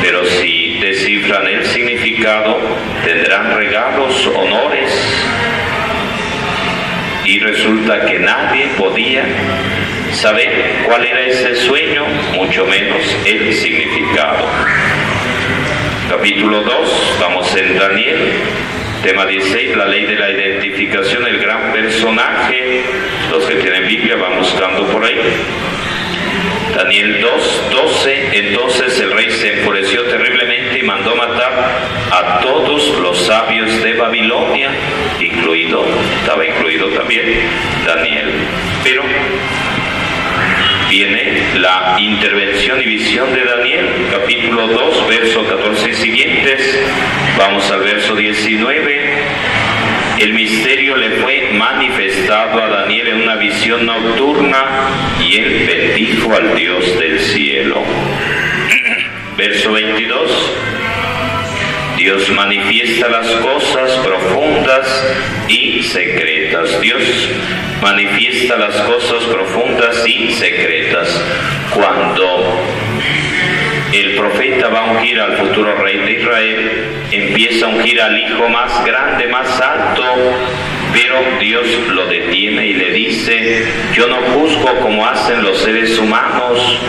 pero 0.00 0.24
si 0.24 0.78
descifran 0.80 1.46
el 1.46 1.64
significado, 1.66 2.58
tendrán 3.04 3.54
regalos, 3.54 4.26
honores. 4.28 4.92
Y 7.26 7.38
resulta 7.40 8.06
que 8.06 8.18
nadie 8.20 8.68
podía 8.78 9.24
saber 10.12 10.84
cuál 10.86 11.04
era 11.04 11.20
ese 11.20 11.54
sueño, 11.56 12.04
mucho 12.34 12.64
menos 12.66 13.16
el 13.26 13.52
significado. 13.52 14.46
Capítulo 16.08 16.62
2, 16.62 17.18
vamos 17.20 17.54
en 17.56 17.78
Daniel, 17.78 18.32
tema 19.02 19.26
16, 19.26 19.76
la 19.76 19.86
ley 19.86 20.06
de 20.06 20.14
la 20.14 20.30
identificación, 20.30 21.26
el 21.26 21.40
gran 21.40 21.72
personaje. 21.72 22.84
Los 23.30 23.44
que 23.44 23.56
tienen 23.56 23.86
Biblia 23.86 24.16
van 24.16 24.38
buscando 24.38 24.86
por 24.86 25.04
ahí. 25.04 25.20
Daniel 26.76 27.22
2, 27.22 27.62
12, 27.70 28.28
entonces 28.34 29.00
el 29.00 29.10
rey 29.12 29.30
se 29.30 29.60
enfureció 29.60 30.02
terriblemente 30.02 30.78
y 30.78 30.82
mandó 30.82 31.16
matar 31.16 31.80
a 32.12 32.40
todos 32.40 32.98
los 32.98 33.18
sabios 33.24 33.82
de 33.82 33.94
Babilonia, 33.94 34.68
incluido, 35.18 35.86
estaba 36.20 36.44
incluido 36.44 36.88
también 36.88 37.24
Daniel. 37.86 38.30
Pero 38.84 39.02
viene 40.90 41.44
la 41.54 41.96
intervención 41.98 42.78
y 42.82 42.84
visión 42.84 43.34
de 43.34 43.42
Daniel, 43.42 43.86
capítulo 44.10 44.66
2, 44.66 45.08
verso 45.08 45.46
14 45.46 45.88
y 45.88 45.94
siguientes. 45.94 46.78
Vamos 47.38 47.70
al 47.70 47.80
verso 47.80 48.14
19. 48.14 49.00
El 50.18 50.32
misterio 50.32 50.96
le 50.96 51.10
fue 51.20 51.50
manifestado 51.52 52.62
a 52.62 52.68
Daniel 52.68 53.08
en 53.08 53.22
una 53.22 53.36
visión 53.36 53.84
nocturna 53.84 54.64
y 55.20 55.36
él 55.36 55.66
bendijo 55.66 56.34
al 56.34 56.56
Dios 56.56 56.98
del 56.98 57.20
cielo. 57.20 57.82
Verso 59.36 59.72
22. 59.72 60.52
Dios 61.98 62.30
manifiesta 62.30 63.08
las 63.08 63.26
cosas 63.26 63.90
profundas 64.04 65.16
y 65.48 65.82
secretas. 65.82 66.80
Dios 66.80 67.02
manifiesta 67.82 68.56
las 68.56 68.74
cosas 68.82 69.22
profundas 69.24 70.02
y 70.06 70.32
secretas. 70.32 71.22
Cuando 71.74 72.58
el 74.00 74.14
profeta 74.14 74.68
va 74.68 74.80
a 74.80 74.92
ungir 74.92 75.18
al 75.18 75.36
futuro 75.38 75.74
rey 75.76 75.98
de 75.98 76.12
Israel, 76.12 76.70
empieza 77.10 77.66
a 77.66 77.68
ungir 77.70 78.00
al 78.00 78.18
hijo 78.18 78.48
más 78.48 78.84
grande, 78.84 79.26
más 79.28 79.60
alto, 79.60 80.02
pero 80.92 81.16
Dios 81.40 81.66
lo 81.94 82.06
detiene 82.06 82.66
y 82.66 82.74
le 82.74 82.90
dice, 82.90 83.66
yo 83.94 84.06
no 84.06 84.16
juzgo 84.16 84.80
como 84.80 85.06
hacen 85.06 85.42
los 85.42 85.58
seres 85.58 85.98
humanos, 85.98 86.82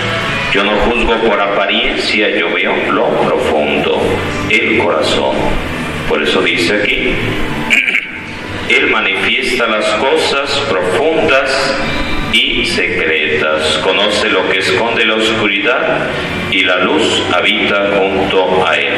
yo 0.52 0.64
no 0.64 0.72
juzgo 0.72 1.16
por 1.28 1.40
apariencia, 1.40 2.30
yo 2.36 2.54
veo 2.54 2.76
lo 2.92 3.10
profundo, 3.22 4.02
el 4.50 4.78
corazón. 4.80 5.36
Por 6.10 6.22
eso 6.22 6.42
dice 6.42 6.76
aquí, 6.82 7.16
Él 8.70 8.90
manifiesta 8.92 9.66
las 9.66 9.86
cosas 9.96 10.50
profundas 10.70 11.27
la 16.68 16.80
luz 16.80 17.24
habita 17.34 17.92
junto 17.98 18.68
a 18.68 18.76
él. 18.76 18.94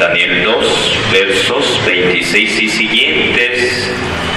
Daniel 0.00 0.42
2, 0.42 0.98
versos 1.12 1.82
26 1.84 2.62
y 2.62 2.68
siguientes, 2.68 3.94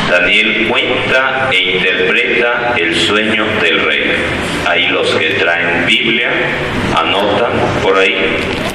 Daniel 0.10 0.68
cuenta 0.70 1.50
e 1.50 1.76
interpreta 1.76 2.74
el 2.78 2.94
sueño 2.94 3.46
del 3.62 3.86
rey. 3.86 4.04
Ahí 4.68 4.88
los 4.88 5.10
que 5.16 5.30
traen 5.32 5.86
Biblia 5.86 6.30
anotan 6.94 7.54
por 7.82 7.98
ahí, 7.98 8.16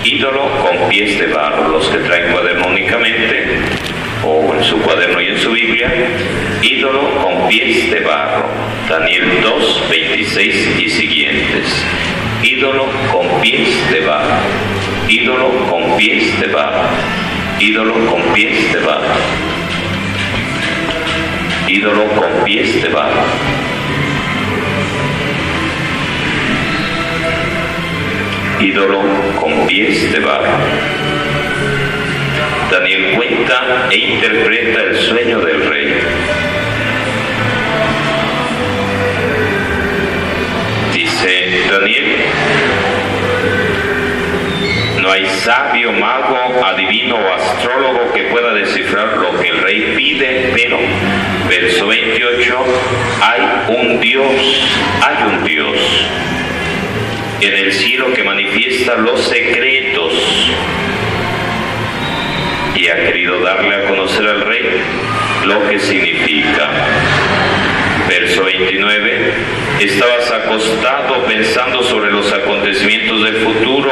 ídolo 0.04 0.50
con 0.62 0.88
pies 0.88 1.18
de 1.18 1.26
barro, 1.26 1.68
los 1.68 1.86
que 1.88 1.98
traen 1.98 2.32
cuaderno 2.32 2.66
únicamente 2.68 3.58
o 4.26 4.54
en 4.54 4.64
su 4.64 4.78
cuaderno 4.80 5.20
y 5.20 5.26
en 5.26 5.38
su 5.38 5.50
Biblia, 5.52 5.92
ídolo 6.62 7.10
con 7.22 7.48
pies 7.48 7.90
de 7.90 8.00
barro. 8.00 8.44
Daniel 8.88 9.40
2, 9.42 9.88
26 9.90 10.78
y 10.78 10.88
siguientes. 10.88 11.84
Ídolo 12.42 12.86
con 13.12 13.40
pies 13.40 13.68
de 13.90 14.00
barro. 14.00 14.40
Ídolo 15.08 15.48
con 15.70 15.96
pies 15.96 16.40
de 16.40 16.46
barro. 16.48 16.88
Ídolo 17.58 17.94
con 18.06 18.22
pies 18.34 18.72
de 18.72 18.80
barro. 18.80 19.14
Ídolo 21.68 22.04
con 22.14 22.44
pies 22.44 22.82
de 22.82 22.88
barro. 22.88 23.24
Ídolo 28.60 29.02
con 29.40 29.66
pies 29.66 30.12
de 30.12 30.20
barro. 30.20 31.03
Daniel 32.74 33.14
cuenta 33.14 33.86
e 33.88 33.96
interpreta 33.96 34.82
el 34.82 34.96
sueño 34.96 35.38
del 35.38 35.64
rey. 35.68 35.94
Dice 40.92 41.66
Daniel, 41.70 42.16
no 45.00 45.08
hay 45.12 45.24
sabio, 45.26 45.92
mago, 45.92 46.64
adivino 46.66 47.14
o 47.14 47.32
astrólogo 47.34 48.12
que 48.12 48.24
pueda 48.24 48.52
descifrar 48.54 49.18
lo 49.18 49.38
que 49.38 49.50
el 49.50 49.62
rey 49.62 49.94
pide, 49.96 50.50
pero, 50.52 50.78
verso 51.48 51.86
28, 51.86 52.64
hay 53.22 53.76
un 53.76 54.00
Dios, 54.00 54.68
hay 55.00 55.32
un 55.32 55.44
Dios 55.44 56.10
en 57.40 57.54
el 57.54 57.72
cielo 57.72 58.12
que 58.12 58.24
manifiesta 58.24 58.96
los 58.96 59.28
secretos 59.28 59.63
ha 62.94 63.06
querido 63.06 63.40
darle 63.40 63.74
a 63.74 63.84
conocer 63.88 64.26
al 64.26 64.40
rey 64.42 64.80
lo 65.46 65.68
que 65.68 65.78
significa. 65.78 66.70
Verso 68.08 68.44
29, 68.44 69.32
estabas 69.80 70.30
acostado 70.30 71.24
pensando 71.24 71.82
sobre 71.82 72.12
los 72.12 72.32
acontecimientos 72.32 73.24
del 73.24 73.36
futuro. 73.36 73.90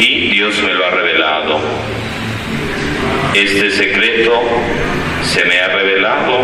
Y 0.00 0.30
Dios 0.30 0.60
me 0.62 0.74
lo 0.74 0.86
ha 0.86 0.90
revelado. 0.90 1.60
Este 3.34 3.70
secreto 3.70 4.42
se 5.22 5.44
me 5.44 5.60
ha 5.60 5.68
revelado 5.68 6.40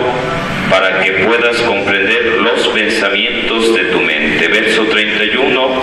para 0.70 1.00
que 1.00 1.12
puedas 1.24 1.56
comprender 1.62 2.38
los 2.40 2.68
pensamientos 2.68 3.74
de 3.74 3.85
tu 3.87 4.00
mente. 4.00 4.48
Verso 4.48 4.85
31, 4.85 5.83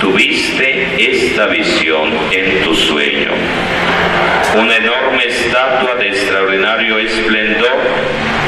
tuviste 0.00 0.86
esta 0.98 1.46
visión 1.46 2.12
en 2.30 2.62
tu 2.62 2.74
sueño. 2.74 3.30
Una 4.56 4.76
enorme 4.76 5.26
estatua 5.26 5.94
de 5.96 6.08
extraordinario 6.08 6.98
esplendor 6.98 7.78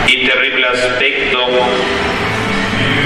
y 0.06 0.26
terrible 0.26 0.66
aspecto 0.66 1.48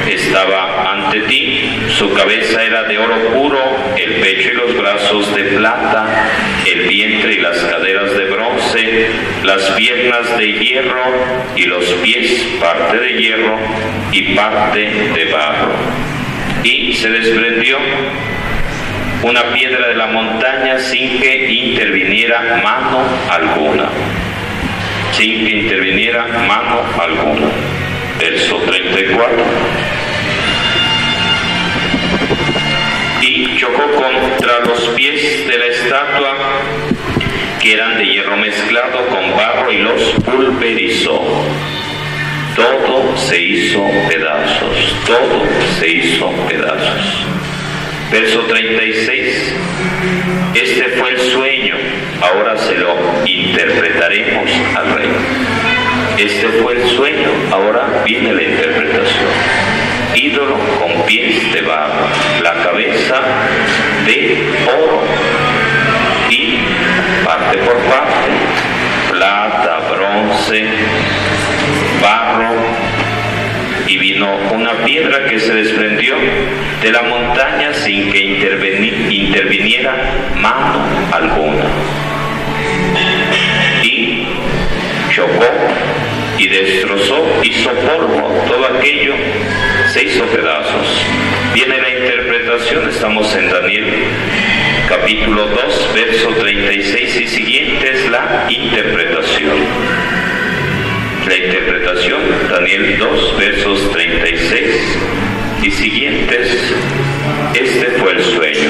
estaba 0.08 0.92
ante 0.92 1.20
ti. 1.22 1.80
Su 1.88 2.12
cabeza 2.14 2.62
era 2.62 2.84
de 2.84 2.98
oro 2.98 3.16
puro, 3.32 3.76
el 3.96 4.14
pecho 4.20 4.50
y 4.50 4.54
los 4.54 4.76
brazos 4.76 5.34
de 5.34 5.42
plata, 5.44 6.28
el 6.66 6.88
vientre 6.88 7.34
y 7.34 7.40
las 7.40 7.58
caderas 7.58 8.16
de 8.16 8.24
bronce, 8.24 9.06
las 9.44 9.62
piernas 9.72 10.36
de 10.38 10.52
hierro 10.52 11.04
y 11.56 11.62
los 11.64 11.84
pies 12.02 12.46
parte 12.60 12.98
de 12.98 13.12
hierro 13.18 13.58
y 14.12 14.34
parte 14.34 14.80
de 14.80 15.24
barro. 15.32 16.11
Y 16.64 16.92
se 16.94 17.10
desprendió 17.10 17.76
una 19.22 19.52
piedra 19.52 19.88
de 19.88 19.94
la 19.94 20.06
montaña 20.06 20.78
sin 20.78 21.20
que 21.20 21.48
interviniera 21.48 22.60
mano 22.62 23.04
alguna. 23.28 23.88
Sin 25.12 25.44
que 25.44 25.50
interviniera 25.50 26.24
mano 26.46 26.82
alguna. 27.00 27.48
Verso 28.18 28.56
34. 28.58 29.44
Y 33.22 33.56
chocó 33.58 33.90
contra 33.92 34.60
los 34.60 34.88
pies 34.90 35.46
de 35.48 35.58
la 35.58 35.66
estatua 35.66 36.36
que 37.60 37.74
eran 37.74 37.96
de 37.96 38.06
hierro 38.06 38.36
mezclado 38.36 39.06
con 39.06 39.36
barro 39.36 39.72
y 39.72 39.78
los 39.78 40.02
pulverizó. 40.24 41.22
Todo 42.56 43.16
se 43.16 43.38
hizo 43.38 43.82
pedazos, 44.08 44.96
todo 45.06 45.46
se 45.78 45.88
hizo 45.88 46.30
pedazos. 46.48 47.26
Verso 48.10 48.40
36. 48.40 49.54
Este 50.54 50.84
fue 50.98 51.12
el 51.12 51.18
sueño, 51.18 51.74
ahora 52.20 52.58
se 52.58 52.74
lo 52.74 52.94
interpretaremos 53.24 54.50
al 54.76 54.94
rey. 54.94 55.08
Este 56.18 56.48
fue 56.62 56.74
el 56.74 56.88
sueño, 56.90 57.30
ahora 57.50 58.02
viene 58.04 58.34
la 58.34 58.42
interpretación. 58.42 59.30
Ídolo 60.14 60.58
con 60.78 61.06
pies 61.06 61.54
de 61.54 61.62
barro, 61.62 62.06
la 62.42 62.52
cabeza 62.62 63.22
de 64.04 64.52
oro 64.66 65.02
y 66.28 66.58
parte 67.24 67.58
por 67.58 67.76
parte, 67.78 68.28
plata, 69.10 69.80
bronce, 69.90 70.64
una 74.52 74.72
piedra 74.84 75.24
que 75.26 75.38
se 75.38 75.52
desprendió 75.54 76.14
de 76.82 76.92
la 76.92 77.02
montaña 77.02 77.72
sin 77.74 78.10
que 78.10 78.18
interviniera 78.18 79.94
mano 80.36 80.84
alguna. 81.10 81.64
Y 83.82 84.26
chocó 85.10 85.46
y 86.38 86.48
destrozó, 86.48 87.40
hizo 87.42 87.70
polvo, 87.70 88.44
todo 88.46 88.78
aquello 88.78 89.14
se 89.92 90.04
hizo 90.04 90.24
pedazos. 90.26 91.04
Viene 91.54 91.78
la 91.78 91.90
interpretación, 91.90 92.88
estamos 92.88 93.34
en 93.34 93.50
Daniel 93.50 93.84
capítulo 94.88 95.46
2, 95.46 95.90
verso 95.94 96.28
36 96.38 97.20
y 97.20 97.28
siguientes, 97.28 98.10
la 98.10 98.46
interpretación. 98.48 100.01
La 101.32 101.38
interpretación, 101.38 102.20
Daniel 102.50 102.98
2, 102.98 103.38
versos 103.38 103.90
36 103.92 104.98
y 105.62 105.70
siguientes. 105.70 106.74
Este 107.54 107.86
fue 107.92 108.12
el 108.12 108.22
sueño. 108.22 108.68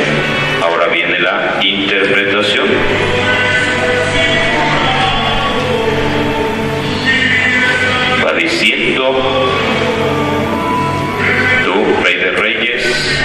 Ahora 0.62 0.86
viene 0.86 1.18
la 1.18 1.58
interpretación. 1.60 2.68
Va 8.24 8.32
diciendo, 8.34 9.50
tú, 11.64 12.04
Rey 12.04 12.14
de 12.14 12.30
Reyes, 12.30 13.22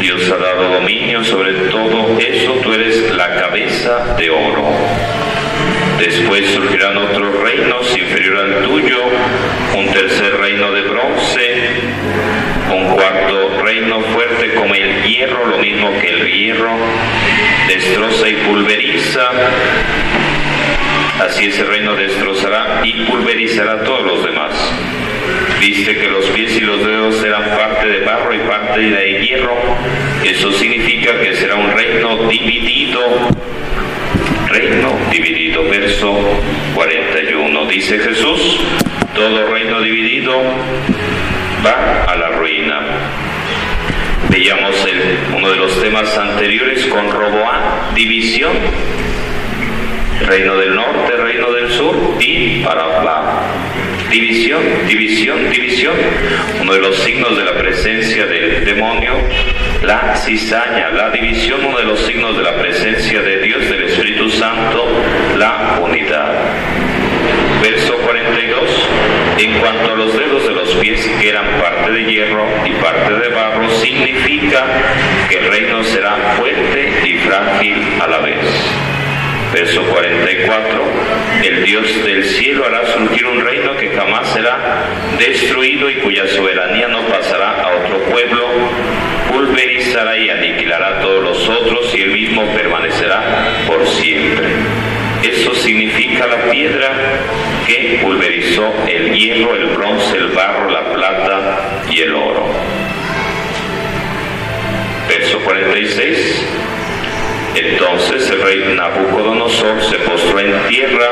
Dios 0.00 0.32
ha 0.32 0.36
dado 0.36 0.72
dominio 0.80 1.22
sobre 1.22 1.52
todo 1.70 2.18
eso, 2.18 2.54
tú 2.54 2.72
eres 2.72 3.16
de 3.58 4.30
oro. 4.30 4.70
Después 5.98 6.48
surgirán 6.50 6.96
otros 6.96 7.40
reinos 7.40 7.98
inferior 7.98 8.36
al 8.36 8.62
tuyo, 8.62 8.98
un 9.76 9.92
tercer 9.92 10.36
reino 10.36 10.70
de 10.70 10.82
bronce, 10.82 11.56
un 12.72 12.94
cuarto 12.94 13.60
reino 13.64 14.00
fuerte 14.12 14.54
como 14.54 14.74
el 14.76 15.02
hierro, 15.02 15.46
lo 15.46 15.58
mismo 15.58 15.90
que 16.00 16.08
el 16.08 16.32
hierro, 16.32 16.70
destroza 17.66 18.28
y 18.28 18.34
pulveriza. 18.34 19.28
Así 21.26 21.46
ese 21.46 21.64
reino 21.64 21.96
destrozará 21.96 22.80
y 22.84 22.92
pulverizará 23.06 23.82
todos 23.82 24.06
los 24.06 24.24
demás. 24.24 24.52
Dice 25.60 25.98
que 25.98 26.08
los 26.08 26.24
pies 26.26 26.56
y 26.56 26.60
los 26.60 26.84
dedos 26.86 27.16
serán 27.16 27.44
parte 27.56 27.88
de 27.88 28.04
barro 28.04 28.32
y 28.32 28.38
parte 28.38 28.80
de 28.80 29.24
hierro. 29.24 29.56
Eso 30.24 30.52
significa 30.52 31.18
que 31.20 31.34
será 31.34 31.56
un 31.56 31.70
reino 31.72 32.28
dividido. 32.28 33.00
Reino 34.48 34.96
dividido. 35.10 35.68
Verso 35.68 36.16
41. 36.74 37.66
Dice 37.66 37.98
Jesús, 37.98 38.60
todo 39.14 39.52
reino 39.52 39.80
dividido 39.80 40.32
va 41.64 42.04
a 42.04 42.16
la 42.16 42.28
ruina. 42.30 42.80
Veíamos 44.30 44.86
uno 45.36 45.50
de 45.50 45.56
los 45.56 45.80
temas 45.82 46.16
anteriores 46.16 46.86
con 46.86 47.10
Roboán, 47.10 47.94
división 47.94 48.52
reino 50.26 50.56
del 50.56 50.74
norte, 50.74 51.16
reino 51.16 51.52
del 51.52 51.70
sur 51.70 51.96
y 52.20 52.62
para 52.62 52.82
abajo. 52.82 53.40
División, 54.10 54.62
división, 54.86 55.50
división. 55.50 55.94
Uno 56.62 56.72
de 56.72 56.80
los 56.80 56.98
signos 57.00 57.36
de 57.36 57.44
la 57.44 57.58
presencia 57.58 58.26
del 58.26 58.64
demonio, 58.64 59.12
la 59.82 60.16
cizaña, 60.16 60.90
la 60.90 61.10
división, 61.10 61.64
uno 61.64 61.78
de 61.78 61.84
los 61.84 62.00
signos 62.00 62.36
de 62.36 62.42
la 62.42 62.56
presencia 62.56 63.20
de 63.20 63.40
Dios, 63.42 63.68
del 63.68 63.82
Espíritu 63.82 64.30
Santo, 64.30 64.86
la 65.36 65.78
unidad. 65.82 66.34
Verso 67.62 67.96
42. 67.98 68.88
En 69.38 69.60
cuanto 69.60 69.92
a 69.92 69.96
los 69.96 70.16
dedos 70.16 70.46
de 70.46 70.54
los 70.54 70.74
pies 70.76 71.06
que 71.20 71.28
eran 71.28 71.44
parte 71.60 71.92
de 71.92 72.04
hierro 72.04 72.46
y 72.64 72.72
parte 72.82 73.14
de 73.14 73.28
barro, 73.28 73.68
significa 73.70 74.64
que 75.28 75.38
el 75.38 75.50
reino 75.50 75.84
será 75.84 76.16
fuerte 76.38 76.92
y 77.04 77.18
frágil 77.18 78.00
a 78.00 78.06
la 78.06 78.18
vez. 78.20 78.97
Verso 79.52 79.82
44, 79.82 80.82
el 81.42 81.64
Dios 81.64 82.04
del 82.04 82.22
cielo 82.22 82.66
hará 82.66 82.84
surgir 82.92 83.24
un 83.26 83.40
reino 83.40 83.76
que 83.78 83.88
jamás 83.88 84.28
será 84.28 84.84
destruido 85.18 85.90
y 85.90 85.94
cuya 85.96 86.26
soberanía 86.28 86.88
no 86.88 87.00
pasará 87.08 87.62
a 87.62 87.76
otro 87.78 87.98
pueblo, 88.10 88.46
pulverizará 89.30 90.18
y 90.18 90.28
aniquilará 90.28 90.98
a 90.98 91.00
todos 91.00 91.22
los 91.22 91.48
otros 91.48 91.94
y 91.94 92.02
él 92.02 92.10
mismo 92.10 92.44
permanecerá 92.54 93.64
por 93.66 93.86
siempre. 93.86 94.48
Eso 95.22 95.54
significa 95.54 96.26
la 96.26 96.50
piedra 96.50 96.90
que 97.66 98.00
pulverizó 98.02 98.72
el 98.86 99.12
hierro, 99.14 99.56
el 99.56 99.66
bronce, 99.68 100.16
el 100.16 100.28
barro, 100.28 100.70
la 100.70 100.92
plata 100.92 101.84
y 101.90 102.00
el 102.02 102.14
oro. 102.14 102.46
Verso 105.08 105.40
46 105.40 106.67
entonces 107.58 108.30
el 108.30 108.42
rey 108.42 108.74
Nabucodonosor 108.74 109.82
se 109.82 109.96
postró 109.98 110.40
en 110.40 110.68
tierra, 110.68 111.08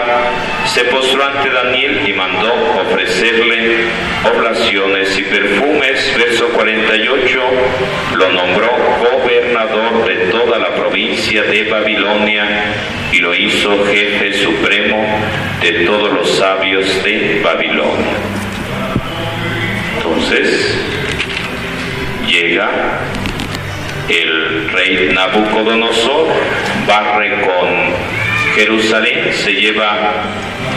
se 0.66 0.84
postró 0.84 1.24
ante 1.24 1.50
Daniel 1.50 2.02
y 2.06 2.12
mandó 2.12 2.52
ofrecerle 2.80 3.86
oblaciones 4.24 5.18
y 5.18 5.22
perfumes. 5.22 6.14
Verso 6.16 6.48
48, 6.48 7.40
lo 8.16 8.32
nombró 8.32 8.70
gobernador 9.12 10.06
de 10.06 10.16
toda 10.30 10.58
la 10.58 10.74
provincia 10.74 11.42
de 11.42 11.64
Babilonia 11.64 12.46
y 13.12 13.18
lo 13.18 13.34
hizo 13.34 13.84
jefe 13.86 14.32
supremo 14.34 15.04
de 15.60 15.84
todos 15.84 16.12
los 16.12 16.36
sabios 16.36 17.02
de 17.02 17.40
Babilonia. 17.42 18.16
Entonces, 19.96 20.78
llega 22.28 23.00
el 24.66 24.72
rey 24.72 25.10
Nabucodonosor 25.12 26.28
barre 26.86 27.40
con 27.42 28.54
Jerusalén, 28.54 29.32
se 29.32 29.52
lleva 29.52 30.24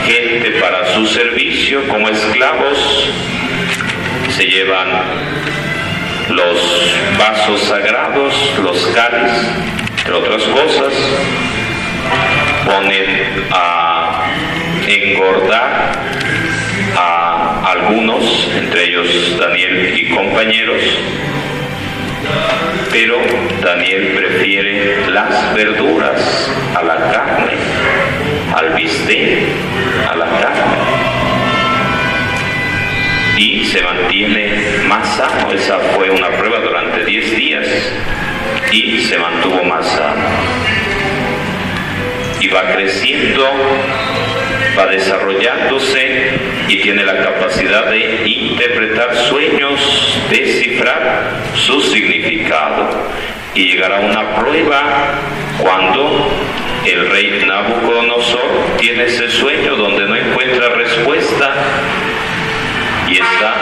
gente 0.05 0.51
para 0.59 0.93
su 0.93 1.05
servicio 1.07 1.87
como 1.87 2.09
esclavos, 2.09 3.09
se 4.35 4.45
llevan 4.45 4.87
los 6.29 6.93
vasos 7.17 7.61
sagrados, 7.63 8.33
los 8.63 8.77
cáliz, 8.87 9.31
entre 9.97 10.13
otras 10.13 10.43
cosas, 10.43 10.93
ponen 12.65 13.45
a 13.51 14.25
engordar 14.87 15.93
a 16.95 17.71
algunos, 17.71 18.51
entre 18.55 18.85
ellos 18.85 19.37
Daniel 19.39 19.93
y 19.97 20.09
compañeros, 20.09 20.81
pero 22.91 23.17
Daniel 23.61 24.13
prefiere 24.15 25.09
las 25.09 25.53
verduras 25.53 26.51
a 26.75 26.83
la 26.83 26.95
carne, 27.11 27.53
al 28.55 28.73
bistec, 28.73 29.47
a 30.09 30.15
la 30.15 30.25
carne. 30.25 30.77
Y 33.37 33.65
se 33.65 33.81
mantiene 33.81 34.63
más 34.87 35.07
sano. 35.15 35.51
Esa 35.53 35.79
fue 35.95 36.09
una 36.09 36.29
prueba 36.29 36.59
durante 36.59 37.05
10 37.05 37.35
días 37.37 37.67
y 38.71 38.99
se 39.01 39.17
mantuvo 39.17 39.63
más 39.63 39.85
sano. 39.87 40.25
Y 42.41 42.47
va 42.47 42.73
creciendo, 42.73 43.45
va 44.77 44.87
desarrollándose 44.87 46.39
y 46.67 46.77
tiene 46.77 47.03
la 47.03 47.17
capacidad 47.23 47.89
de 47.89 48.27
interpretar 48.27 49.15
sueños, 49.15 50.21
descifrar 50.29 51.41
su 51.55 51.81
significado. 51.81 52.18
Y 53.55 53.63
llegará 53.65 53.99
una 53.99 54.35
prueba 54.35 54.81
cuando 55.61 56.29
el 56.85 57.09
rey 57.09 57.43
Nabucodonosor 57.45 58.77
tiene 58.79 59.05
ese 59.05 59.29
sueño 59.29 59.75
donde 59.75 60.05
no 60.07 60.15
encuentra 60.15 60.69
respuesta 60.69 61.53
y 63.07 63.13
está 63.13 63.55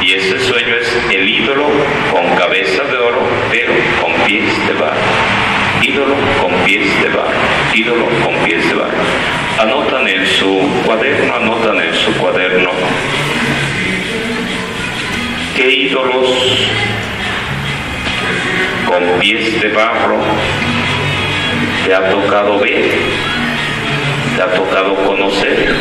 y 0.00 0.12
ese 0.14 0.38
sueño 0.40 0.74
es 0.76 0.98
el 1.10 1.28
ídolo 1.28 1.66
con 2.10 2.34
cabeza 2.36 2.82
de 2.84 2.96
oro 2.96 3.22
pero 3.50 3.72
con 4.00 4.12
pies 4.26 4.44
de 4.66 4.72
barro. 4.74 4.96
Ídolo 5.82 6.14
con 6.40 6.52
pies 6.64 7.02
de 7.02 7.08
barro 7.08 7.62
ídolo 7.74 8.06
con 8.22 8.34
pies 8.44 8.68
de 8.68 8.74
barro. 8.74 8.92
Anotan 9.60 10.06
en 10.08 10.26
su 10.26 10.60
cuaderno, 10.84 11.34
anotan 11.34 11.80
en 11.80 11.94
su 11.94 12.12
cuaderno. 12.14 12.70
Qué 15.56 15.70
ídolos 15.70 16.68
con 18.86 19.20
pies 19.20 19.60
de 19.60 19.68
barro 19.68 20.18
te 21.84 21.94
ha 21.94 22.10
tocado 22.10 22.58
ver, 22.60 22.90
te 24.36 24.42
ha 24.42 24.54
tocado 24.54 24.94
conocer 25.04 25.74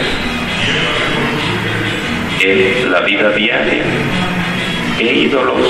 en 2.42 2.92
la 2.92 3.02
vida 3.02 3.32
diaria, 3.32 3.84
qué 4.98 5.14
ídolos 5.14 5.68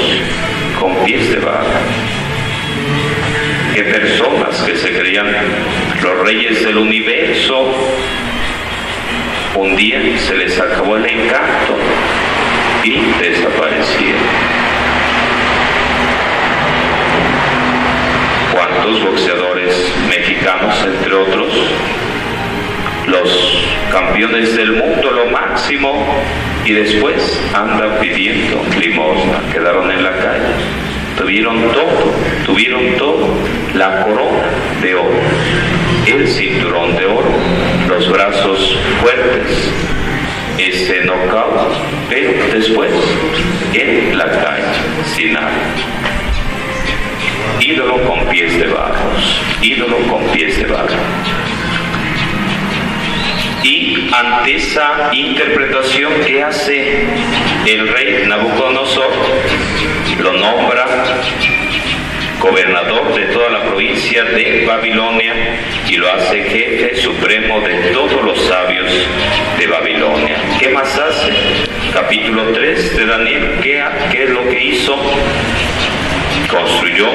con 0.80 0.95
pies 1.06 1.30
de 1.32 1.38
barro 1.38 2.12
que 3.74 3.84
personas 3.84 4.62
que 4.63 4.76
se 4.76 4.91
creían 4.91 5.28
los 6.02 6.19
reyes 6.19 6.63
del 6.65 6.78
universo, 6.78 7.74
un 9.56 9.76
día 9.76 10.00
se 10.17 10.36
les 10.36 10.60
acabó 10.60 10.97
el 10.97 11.06
encanto 11.06 11.78
y 12.84 13.00
desaparecieron. 13.21 14.71
¿Cuántos 18.82 19.04
boxeadores 19.06 19.94
mexicanos, 20.10 20.74
entre 20.84 21.13
otros, 21.13 21.54
los 23.06 23.67
campeones 23.91 24.56
del 24.56 24.72
mundo, 24.72 25.12
lo 25.12 25.26
máximo, 25.28 26.04
y 26.65 26.72
después 26.72 27.39
andan 27.54 28.00
pidiendo 28.00 28.60
limosna, 28.80 29.39
quedaron 29.54 29.91
en 29.91 30.04
la 30.04 30.12
calle? 30.13 30.48
tuvieron 31.15 31.62
todo, 31.74 32.12
tuvieron 32.44 32.98
todo, 32.98 33.28
la 33.76 34.02
corona 34.02 34.50
de 34.82 34.96
oro, 34.96 35.20
el 36.08 36.28
cinturón 36.28 36.96
de 36.96 37.06
oro, 37.06 37.32
los 37.88 38.10
brazos 38.10 38.80
fuertes, 39.00 39.72
ese 40.58 41.06
knockout, 41.06 41.72
pero 42.10 42.32
después 42.52 42.91
en 43.76 44.17
la 44.17 44.26
calle, 44.26 44.65
sin 45.15 45.34
nada. 45.34 45.52
Ídolo 47.60 48.01
con 48.04 48.25
pies 48.27 48.58
de 48.58 48.67
barros, 48.67 49.41
ídolo 49.62 49.97
con 50.10 50.25
pies 50.32 50.58
de 50.58 50.65
barro. 50.65 50.95
Y 53.63 54.10
ante 54.13 54.56
esa 54.56 55.10
interpretación 55.12 56.13
que 56.25 56.43
hace 56.43 57.06
el 57.67 57.88
rey 57.88 58.25
Nabucodonosor, 58.27 59.12
lo 60.19 60.34
nombra 60.34 60.86
gobernador 62.41 63.13
de 63.13 63.25
toda 63.25 63.49
la 63.49 63.63
provincia 63.63 64.23
de 64.23 64.65
Babilonia 64.65 65.34
y 65.88 65.97
lo 65.97 66.12
hace 66.12 66.43
jefe 66.43 66.95
supremo 66.95 67.62
de 67.62 67.91
todos 67.93 68.23
los 68.23 68.41
sabios 68.47 68.91
de 69.60 69.67
Babilonia. 69.67 70.38
¿Qué 70.60 70.69
más 70.69 70.97
hace? 70.97 71.32
Capítulo 71.93 72.51
3 72.51 72.97
de 72.97 73.06
Daniel, 73.06 73.60
¿qué, 73.62 73.84
qué 74.12 74.23
es 74.23 74.30
lo 74.32 74.47
que 74.49 74.63
hizo? 74.63 74.95
Construyó 76.52 77.08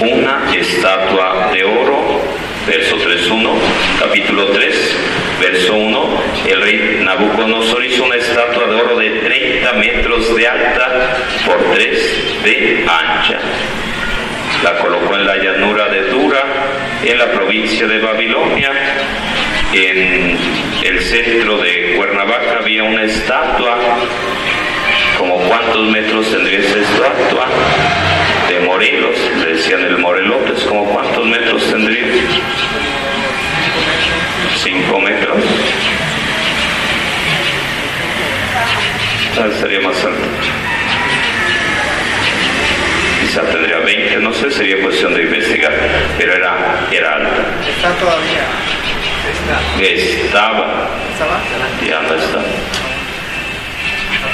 una 0.00 0.52
estatua 0.54 1.50
de 1.52 1.64
oro, 1.64 2.20
verso 2.66 2.96
3.1, 2.96 3.54
capítulo 3.98 4.46
3 4.48 4.96
Verso 5.40 5.72
1, 5.72 6.22
el 6.48 6.62
rey 6.62 7.00
Nabucodonosor 7.04 7.84
hizo 7.84 8.02
una 8.02 8.16
estatua 8.16 8.66
de 8.66 8.74
oro 8.74 8.98
de 8.98 9.10
30 9.10 9.72
metros 9.74 10.34
de 10.34 10.48
alta 10.48 11.16
por 11.46 11.74
3 11.74 12.42
de 12.42 12.84
ancha. 12.88 13.38
La 14.64 14.78
colocó 14.78 15.14
en 15.14 15.26
la 15.26 15.36
llanura 15.36 15.88
de 15.90 16.10
Dura, 16.10 16.42
en 17.04 17.18
la 17.18 17.30
provincia 17.30 17.86
de 17.86 18.00
Babilonia. 18.00 18.72
En 19.72 20.36
el 20.82 21.00
centro 21.02 21.58
de 21.58 21.94
Cuernavaca 21.96 22.58
había 22.60 22.82
una 22.82 23.04
estatua, 23.04 23.78
como 25.18 25.36
cuántos 25.42 25.86
metros 25.88 26.32
tendría 26.32 26.58
esa 26.58 26.80
estatua, 26.80 27.46
de 28.48 28.60
Morelos, 28.60 29.16
le 29.40 29.54
decían 29.54 29.82
el 29.84 29.98
Morelotes, 29.98 30.64
como 30.64 30.84
cuántos 30.84 31.26
metros 31.26 31.70
tendría. 31.70 32.04
5 34.62 35.00
metros. 35.00 35.44
sería 39.60 39.80
más 39.80 39.96
alto. 40.04 40.18
Quizá 43.20 43.42
tendría 43.42 43.78
20, 43.78 44.16
no 44.16 44.32
sé, 44.32 44.50
sería 44.50 44.82
cuestión 44.82 45.14
de 45.14 45.22
investigar, 45.22 45.72
pero 46.16 46.32
era, 46.34 46.86
era 46.90 47.14
alta. 47.14 47.44
¿Está 47.68 47.92
todavía? 47.94 48.44
Está. 49.30 49.82
Estaba. 49.82 50.88
¿Estaba? 51.12 51.40
Ya 51.86 52.00
no 52.02 52.14
está. 52.14 52.87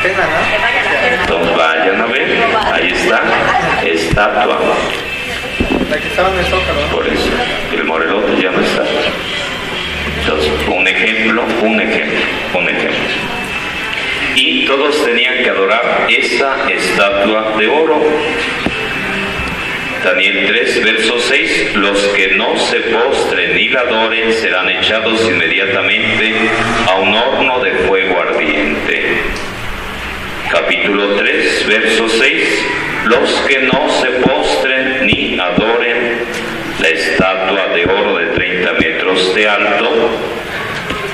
Entonces 0.04 1.56
vayan 1.56 2.00
a 2.00 2.06
ver, 2.06 2.38
ahí 2.72 2.92
está, 2.92 3.22
estatua. 3.82 4.58
La 5.88 5.98
que 5.98 6.08
estaba 6.08 6.30
en 6.30 6.38
el 6.38 6.44
zócalo, 6.44 6.80
¿no? 6.82 6.94
Por 6.94 7.06
eso, 7.06 7.30
el 7.72 7.84
morelote 7.84 8.42
ya 8.42 8.50
no 8.50 8.60
está. 8.60 8.82
Entonces, 10.20 10.52
un 10.68 10.86
ejemplo, 10.86 11.44
un 11.62 11.80
ejemplo, 11.80 12.18
un 12.58 12.68
ejemplo. 12.68 12.98
Y 14.36 14.66
todos 14.66 15.04
tenían 15.04 15.42
que 15.42 15.48
adorar 15.48 16.06
esa 16.08 16.70
estatua 16.70 17.54
de 17.58 17.68
oro. 17.68 18.02
Daniel 20.04 20.44
3, 20.46 20.84
verso 20.84 21.18
6, 21.18 21.76
los 21.76 21.98
que 22.08 22.28
no 22.36 22.58
se 22.58 22.80
postren 22.80 23.54
ni 23.54 23.68
la 23.70 23.80
adoren 23.80 24.30
serán 24.34 24.68
echados 24.68 25.24
inmediatamente 25.26 26.34
a 26.90 26.96
un 26.96 27.14
horno 27.14 27.60
de 27.60 27.72
fuego 27.86 28.20
ardiente. 28.20 29.43
Capítulo 30.50 31.16
3, 31.16 31.66
verso 31.66 32.08
6, 32.08 32.66
los 33.04 33.30
que 33.48 33.60
no 33.60 33.88
se 33.88 34.08
postren 34.20 35.06
ni 35.06 35.38
adoren 35.38 36.18
la 36.80 36.88
estatua 36.88 37.68
de 37.74 37.84
oro 37.84 38.18
de 38.18 38.26
30 38.26 38.72
metros 38.74 39.34
de 39.34 39.48
alto, 39.48 39.90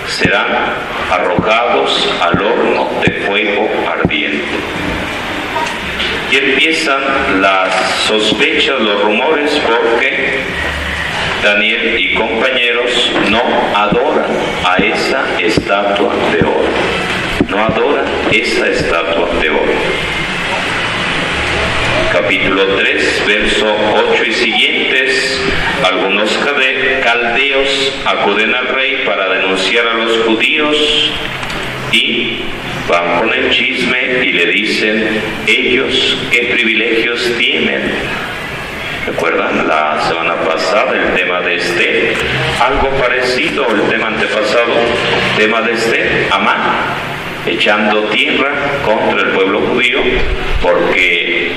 serán 0.08 0.74
arrojados 1.10 2.12
al 2.20 2.42
horno 2.42 2.90
de 3.04 3.12
fuego 3.26 3.68
ardiente. 3.88 4.44
Y 6.32 6.36
empiezan 6.36 7.40
las 7.40 7.72
sospechas, 8.06 8.80
los 8.80 9.02
rumores, 9.02 9.50
porque 9.66 10.40
Daniel 11.42 11.98
y 11.98 12.14
compañeros 12.14 13.12
no 13.30 13.42
adoran 13.74 14.30
a 14.64 14.76
esa 14.76 15.24
estatua 15.40 16.12
de 16.32 16.40
oro. 16.40 17.09
No 17.50 17.64
adoran 17.64 18.06
esa 18.30 18.68
estatua 18.68 19.28
de 19.40 19.50
oro. 19.50 19.72
Capítulo 22.12 22.76
3, 22.76 23.24
verso 23.26 23.76
8 24.12 24.24
y 24.24 24.32
siguientes, 24.32 25.40
algunos 25.84 26.30
caldeos 27.02 28.00
acuden 28.06 28.54
al 28.54 28.68
rey 28.68 29.02
para 29.04 29.28
denunciar 29.30 29.84
a 29.88 29.94
los 29.94 30.18
judíos 30.26 31.12
y 31.90 32.44
van 32.88 33.18
con 33.18 33.34
el 33.34 33.50
chisme 33.50 34.24
y 34.24 34.32
le 34.32 34.46
dicen 34.46 35.20
ellos 35.48 36.18
qué 36.30 36.50
privilegios 36.52 37.32
tienen. 37.36 37.82
¿Recuerdan 39.06 39.66
la 39.66 40.00
semana 40.06 40.36
pasada 40.42 40.92
el 40.92 41.14
tema 41.14 41.40
de 41.40 41.56
este? 41.56 42.14
Algo 42.60 42.90
parecido 42.90 43.66
el 43.74 43.88
tema 43.88 44.06
antepasado, 44.06 44.74
tema 45.36 45.62
de 45.62 45.72
este, 45.72 46.28
Amán, 46.30 47.09
echando 47.46 48.02
tierra 48.08 48.50
contra 48.84 49.20
el 49.20 49.34
pueblo 49.34 49.60
judío 49.60 50.00
porque 50.62 51.52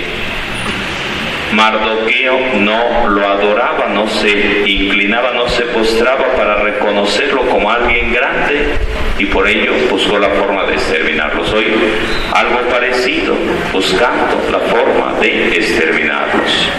Mardoqueo 1.54 2.39
no 2.56 3.10
lo 3.10 3.28
adoraba, 3.28 3.88
no 3.89 4.08
se 4.08 4.63
inclinaba, 4.65 5.32
no 5.34 5.48
se 5.48 5.63
postraba 5.65 6.34
para 6.36 6.56
reconocerlo 6.63 7.48
como 7.48 7.69
alguien 7.69 8.12
grande 8.12 8.76
y 9.19 9.26
por 9.26 9.48
ello 9.48 9.74
buscó 9.89 10.17
la 10.17 10.30
forma 10.30 10.63
de 10.63 10.74
exterminarlos. 10.74 11.54
Hoy 11.54 11.65
algo 12.34 12.60
parecido, 12.69 13.36
buscando 13.72 14.41
la 14.52 14.60
forma 14.60 15.13
de 15.19 15.58
exterminarlos. 15.58 16.69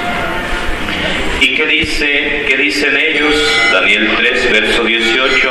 ¿Y 1.85 1.87
qué, 1.87 1.93
dice, 1.93 2.45
qué 2.49 2.57
dicen 2.57 2.97
ellos? 2.97 3.35
Daniel 3.71 4.09
3, 4.17 4.53
verso 4.53 4.85
18, 4.85 5.51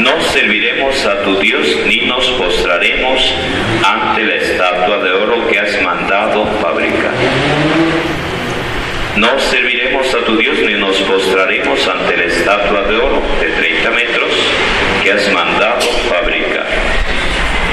no 0.00 0.20
serviremos 0.20 1.04
a 1.04 1.24
tu 1.24 1.40
Dios 1.40 1.66
ni 1.86 2.02
nos 2.02 2.24
postraremos 2.38 3.34
ante 3.84 4.22
la 4.22 4.36
estatua 4.36 4.98
de 5.02 5.10
oro 5.10 5.48
que 5.48 5.58
has 5.58 5.82
mandado 5.82 6.46
fabricar. 6.62 7.10
No 9.16 9.40
serviremos 9.40 10.14
a 10.14 10.24
tu 10.24 10.36
Dios 10.36 10.56
ni 10.60 10.74
nos 10.74 10.98
postraremos 11.02 11.88
ante 11.88 12.16
la 12.16 12.24
estatua 12.26 12.82
de 12.82 12.96
oro 12.98 13.22
de 13.40 13.48
30 13.48 13.90
metros 13.90 14.32
que 15.02 15.10
has 15.10 15.32
mandado 15.32 15.80
fabricar. 16.08 16.66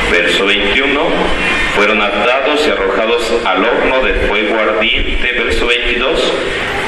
Verso 0.09 0.47
21. 0.47 1.52
Fueron 1.75 2.01
atados 2.01 2.65
y 2.67 2.71
arrojados 2.71 3.33
al 3.45 3.65
horno 3.65 4.03
de 4.03 4.13
fuego 4.27 4.59
ardiente. 4.59 5.31
Verso 5.31 5.65
22. 5.67 6.33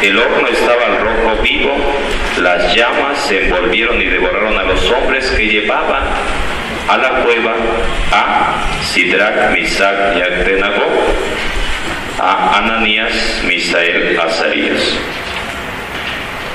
El 0.03 0.19
horno 0.19 0.47
estaba 0.47 0.85
al 0.85 0.99
rojo 0.99 1.41
vivo. 1.41 1.75
Las 2.41 2.75
llamas 2.75 3.17
se 3.27 3.45
envolvieron 3.45 4.01
y 4.01 4.05
devoraron 4.05 4.57
a 4.57 4.63
los 4.63 4.91
hombres 4.91 5.29
que 5.31 5.47
llevaban 5.47 6.03
a 6.87 6.97
la 6.97 7.23
cueva 7.23 7.55
a 8.11 8.83
Sidrach, 8.83 9.51
Misac 9.51 10.17
y 10.17 10.21
Abednego 10.21 10.85
a 12.19 12.57
Ananías, 12.59 13.41
Misael, 13.45 14.19
Azarías. 14.19 14.97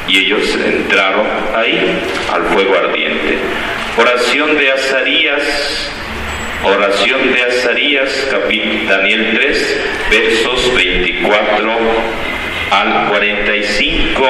Y 0.08 0.18
ellos 0.18 0.56
entraron 0.64 1.26
ahí 1.54 1.98
al 2.32 2.44
fuego 2.46 2.74
ardiente. 2.76 3.38
Oración 3.98 4.56
de 4.56 4.72
Azarías, 4.72 5.90
oración 6.64 7.32
de 7.32 7.42
Azarías, 7.42 8.28
Daniel 8.88 9.30
3, 9.34 9.80
versos 10.10 10.74
24 10.74 11.72
al 12.70 13.08
45, 13.08 14.22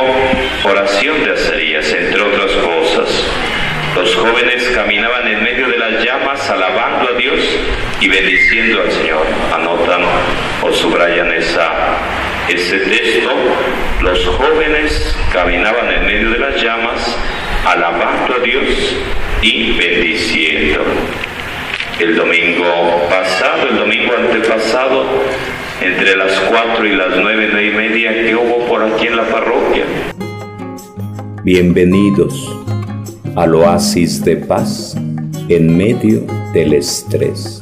oración 0.64 1.24
de 1.24 1.32
Azarías, 1.32 1.92
entre 1.92 2.22
otras 2.22 2.52
cosas. 2.52 3.24
Los 3.94 4.14
jóvenes 4.14 4.70
caminaban 4.74 5.26
en 5.26 5.42
medio 5.42 5.68
de 5.68 5.76
las 5.76 6.04
llamas 6.04 6.48
alabando 6.48 7.10
a 7.10 7.18
Dios 7.18 7.40
y 8.00 8.08
bendiciendo 8.08 8.82
al 8.82 8.92
Señor. 8.92 9.26
Anotan 9.52 10.02
o 10.62 10.72
subrayan 10.72 11.32
esa, 11.32 11.98
ese 12.48 12.78
texto. 12.78 13.30
Los 14.00 14.24
jóvenes 14.26 15.16
caminaban 15.32 15.90
en 15.90 16.06
medio 16.06 16.30
de 16.30 16.38
las 16.38 16.62
llamas 16.62 17.18
alabando 17.66 18.36
a 18.36 18.38
Dios 18.38 18.96
y 19.42 19.72
bendiciendo. 19.72 20.84
El 22.00 22.16
domingo 22.16 22.64
pasado, 23.10 23.68
el 23.68 23.76
domingo 23.76 24.14
antepasado, 24.16 25.04
entre 25.82 26.16
las 26.16 26.32
cuatro 26.48 26.86
y 26.86 26.96
las 26.96 27.14
nueve, 27.14 27.50
nueve 27.52 27.66
y 27.66 27.76
media, 27.76 28.12
que 28.14 28.34
hubo 28.34 28.66
por 28.66 28.82
aquí 28.82 29.08
en 29.08 29.16
la 29.16 29.28
parroquia? 29.28 29.84
Bienvenidos 31.44 32.56
al 33.36 33.54
oasis 33.54 34.24
de 34.24 34.36
paz 34.36 34.96
en 35.50 35.76
medio 35.76 36.24
del 36.54 36.72
estrés. 36.72 37.60